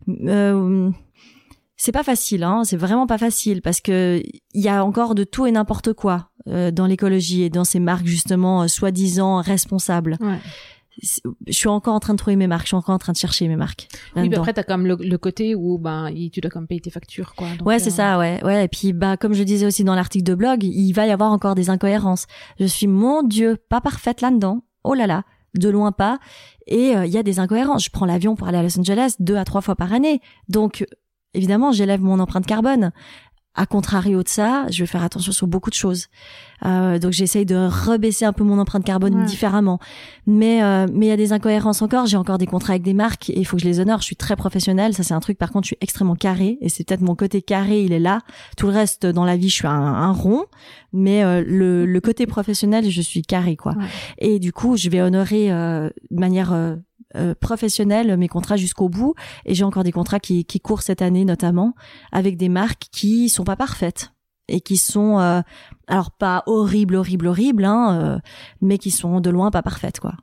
[0.08, 0.90] Euh,
[1.76, 2.62] c'est pas facile, hein.
[2.64, 4.22] C'est vraiment pas facile parce que
[4.54, 7.80] il y a encore de tout et n'importe quoi euh, dans l'écologie et dans ces
[7.80, 10.16] marques justement euh, soi-disant responsables.
[10.20, 10.38] Ouais.
[11.00, 13.16] Je suis encore en train de trouver mes marques, je suis encore en train de
[13.18, 13.88] chercher mes marques.
[14.14, 16.60] Oui, mais après, t'as quand même le, le côté où ben, il- tu dois quand
[16.60, 17.48] même payer tes factures, quoi.
[17.58, 18.64] Donc, Ouais, c'est euh, ça, ouais, ouais.
[18.64, 21.32] Et puis, bah, comme je disais aussi dans l'article de blog, il va y avoir
[21.32, 22.26] encore des incohérences.
[22.60, 24.64] Je suis, mon Dieu, pas parfaite là-dedans.
[24.84, 25.24] Oh là là,
[25.54, 26.18] de loin pas.
[26.66, 27.84] Et euh, il y a des incohérences.
[27.84, 30.20] Je prends l'avion pour aller à Los Angeles deux à trois fois par année.
[30.48, 30.84] Donc,
[31.34, 32.92] évidemment, j'élève mon empreinte carbone.
[33.54, 36.06] À contrario de ça, je vais faire attention sur beaucoup de choses.
[36.64, 39.24] Euh, donc j'essaye de rebaisser un peu mon empreinte carbone Ouais.
[39.26, 39.78] différemment.
[40.26, 42.06] Mais euh, mais il y a des incohérences encore.
[42.06, 43.98] J'ai encore des contrats avec des marques et il faut que je les honore.
[44.00, 44.94] Je suis très professionnelle.
[44.94, 45.36] Ça c'est un truc.
[45.36, 47.82] Par contre, je suis extrêmement carré et c'est peut-être mon côté carré.
[47.82, 48.20] Il est là.
[48.56, 50.44] Tout le reste dans la vie, je suis un, un rond.
[50.94, 53.72] Mais euh, le, le côté professionnel, je suis carré quoi.
[53.72, 53.84] Ouais.
[54.18, 56.52] Et du coup, je vais honorer euh, de manière
[57.16, 59.14] euh, professionnelle mes contrats jusqu'au bout.
[59.44, 61.74] Et j'ai encore des contrats qui, qui courent cette année notamment
[62.10, 64.12] avec des marques qui sont pas parfaites
[64.48, 65.40] et qui sont euh,
[65.86, 68.18] alors pas horribles, horribles, horribles, hein, euh,
[68.60, 70.14] mais qui sont de loin pas parfaites quoi.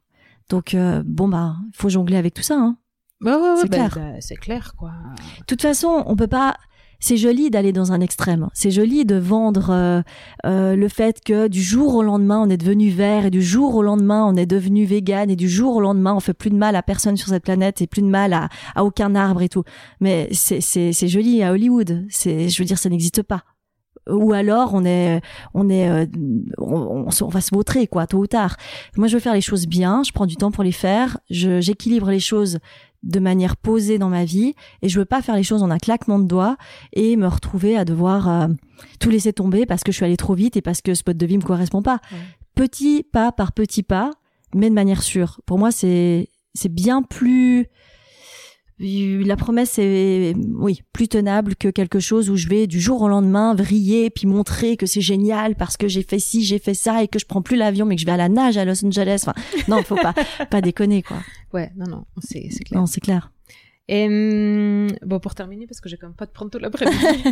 [0.49, 2.55] Donc euh, bon bah faut jongler avec tout ça.
[2.55, 2.77] Hein.
[3.21, 3.91] Bah ouais, ouais, C'est bah, clair.
[3.95, 4.91] bah, c'est clair, quoi.
[5.39, 6.55] De toute façon, on peut pas.
[6.99, 8.49] C'est joli d'aller dans un extrême.
[8.53, 10.01] C'est joli de vendre euh,
[10.45, 13.75] euh, le fait que du jour au lendemain on est devenu vert et du jour
[13.75, 16.57] au lendemain on est devenu vegan et du jour au lendemain on fait plus de
[16.57, 19.49] mal à personne sur cette planète et plus de mal à, à aucun arbre et
[19.49, 19.63] tout.
[20.01, 22.05] Mais c'est c'est c'est joli à Hollywood.
[22.09, 23.43] C'est je veux dire ça n'existe pas.
[24.09, 25.21] Ou alors on est
[25.53, 26.05] on est euh,
[26.57, 28.57] on, on va se vautrer quoi tôt ou tard.
[28.97, 30.03] Moi je veux faire les choses bien.
[30.03, 31.17] Je prends du temps pour les faire.
[31.29, 32.59] J'équilibre les choses
[33.03, 35.77] de manière posée dans ma vie et je veux pas faire les choses en un
[35.77, 36.57] claquement de doigts
[36.93, 38.47] et me retrouver à devoir euh,
[38.99, 41.17] tout laisser tomber parce que je suis allée trop vite et parce que ce mode
[41.17, 41.99] de vie me correspond pas.
[42.11, 42.17] Ouais.
[42.55, 44.11] Petit pas par petit pas,
[44.53, 45.39] mais de manière sûre.
[45.45, 47.67] Pour moi, c'est c'est bien plus
[48.79, 53.09] la promesse est oui plus tenable que quelque chose où je vais du jour au
[53.09, 57.03] lendemain vriller puis montrer que c'est génial parce que j'ai fait ci j'ai fait ça
[57.03, 58.85] et que je prends plus l'avion mais que je vais à la nage à Los
[58.85, 59.23] Angeles.
[59.25, 59.33] Enfin
[59.67, 60.13] non faut pas
[60.49, 61.17] pas déconner quoi.
[61.53, 62.79] Ouais, non, non, c'est c'est clair.
[62.79, 63.31] non c'est clair
[63.91, 67.23] Et hum, bon, pour terminer, parce que j'ai quand même pas de prendre tout l'après-midi.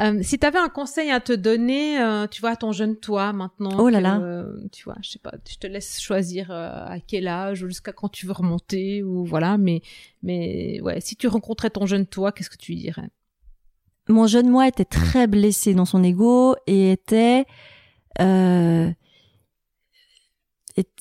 [0.00, 2.96] euh, si tu avais un conseil à te donner, euh, tu vois, à ton jeune
[2.96, 3.78] toi maintenant.
[3.78, 4.18] Oh là que, là.
[4.18, 7.68] euh, tu vois, je sais pas, je te laisse choisir euh, à quel âge ou
[7.68, 9.58] jusqu'à quand tu veux remonter ou voilà.
[9.58, 9.80] Mais
[10.24, 13.08] mais ouais, si tu rencontrais ton jeune toi, qu'est-ce que tu lui dirais?
[14.08, 17.44] Mon jeune moi était très blessé dans son ego et était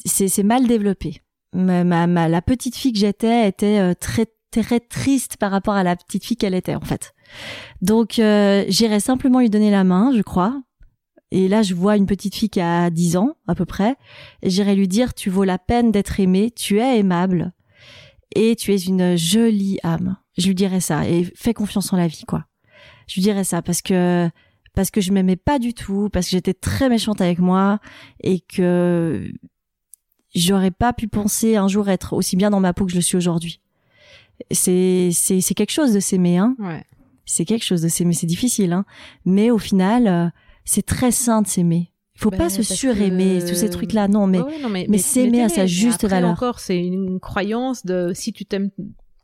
[0.05, 1.21] c'est mal développé
[1.53, 4.27] ma, ma, ma- la petite fille que j'étais était très
[4.63, 7.13] très triste par rapport à la petite fille qu'elle était en fait
[7.81, 10.61] donc euh, j'irais simplement lui donner la main je crois
[11.31, 13.95] et là je vois une petite fille qui a 10 ans à peu près
[14.41, 17.53] et j'irais lui dire tu vaux la peine d'être aimée tu es aimable
[18.35, 20.17] et tu es une jolie âme.
[20.37, 22.45] Je lui dirais ça et fais confiance en la vie, quoi.
[23.07, 24.29] Je lui dirais ça parce que
[24.73, 27.79] parce que je m'aimais pas du tout, parce que j'étais très méchante avec moi
[28.21, 29.31] et que
[30.35, 33.01] j'aurais pas pu penser un jour être aussi bien dans ma peau que je le
[33.01, 33.61] suis aujourd'hui.
[34.51, 36.55] C'est c'est c'est quelque chose de s'aimer, hein.
[36.59, 36.83] Ouais.
[37.25, 38.85] C'est quelque chose de s'aimer, c'est difficile, hein.
[39.25, 40.27] Mais au final, euh,
[40.63, 41.91] c'est très sain de s'aimer.
[42.15, 44.07] Il faut Ben, pas se parce sureimer, que- tous ces trucs-là.
[44.07, 46.29] Non, mais Ouais, ouais, non, mais, mais s'aimer à sa juste Après, valeur.
[46.31, 48.69] encore, c'est une croyance de si tu t'aimes,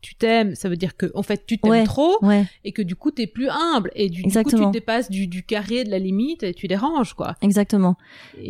[0.01, 1.84] tu t'aimes, ça veut dire que en fait tu t'aimes Ouais.
[1.84, 5.12] trop ouais, et que du coup t'es plus humble et du, du coup tu dépasses
[5.12, 7.36] du, du carré de la limite et tu déranges quoi.
[7.41, 7.95] exactement.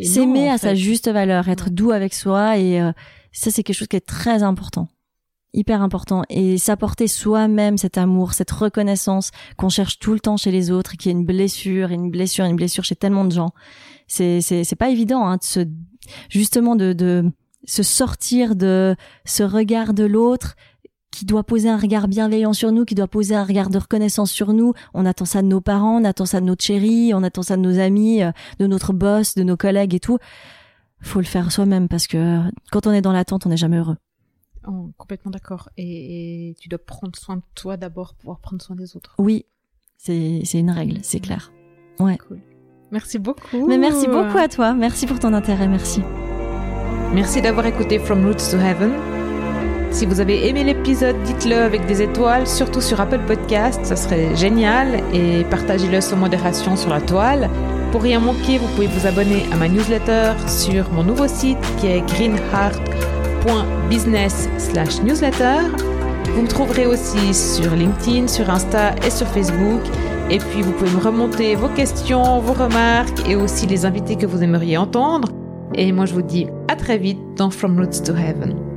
[0.02, 2.90] S'aimer à sa juste valeur, être doux avec soi et euh,
[3.32, 4.88] ça c'est quelque chose qui est très important.
[5.54, 10.50] Hyper important et s'apporter soi-même cet amour, cette reconnaissance qu'on cherche tout le temps chez
[10.50, 13.50] les autres, qui est une blessure, une blessure, une blessure chez tellement de gens.
[14.06, 15.60] C'est c'est c'est pas évident hein, de se
[16.30, 17.30] justement de de
[17.64, 20.56] se sortir de ce regard de l'autre
[21.12, 24.32] qui doit poser un regard bienveillant sur nous, qui doit poser un regard de reconnaissance
[24.32, 24.72] sur nous.
[24.94, 27.56] On attend ça de nos parents, on attend ça de notre chérie, on attend ça
[27.56, 30.18] de nos amis, euh, de notre boss, de nos collègues et tout.
[31.02, 32.40] Faut le faire soi-même parce que
[32.70, 33.96] quand on est dans l'attente, on n'est jamais heureux.
[34.66, 35.68] Oh, complètement d'accord.
[35.76, 39.14] Et, et tu dois prendre soin de toi d'abord pour pouvoir prendre soin des autres.
[39.18, 39.44] Oui,
[39.96, 41.52] c'est c'est une règle, c'est clair.
[41.98, 42.16] Ouais.
[42.18, 42.40] Cool.
[42.90, 43.66] Merci beaucoup.
[43.66, 46.02] Mais merci beaucoup à toi, merci pour ton intérêt, merci.
[47.14, 48.92] Merci d'avoir écouté From Roots to Heaven.
[49.90, 54.34] Si vous avez aimé l'épisode, dites-le avec des étoiles, surtout sur Apple Podcast, ça serait
[54.36, 57.50] génial, et partagez-le sans modération sur la toile.
[57.92, 61.88] Pour rien manquer, vous pouvez vous abonner à ma newsletter sur mon nouveau site qui
[61.88, 62.02] est
[63.44, 65.58] greenheart.business/newsletter.
[66.34, 69.82] Vous me trouverez aussi sur LinkedIn, sur Insta et sur Facebook.
[70.30, 74.24] Et puis vous pouvez me remonter vos questions, vos remarques et aussi les invités que
[74.26, 75.28] vous aimeriez entendre.
[75.74, 78.71] Et moi je vous dis à très vite dans From Roots to Heaven.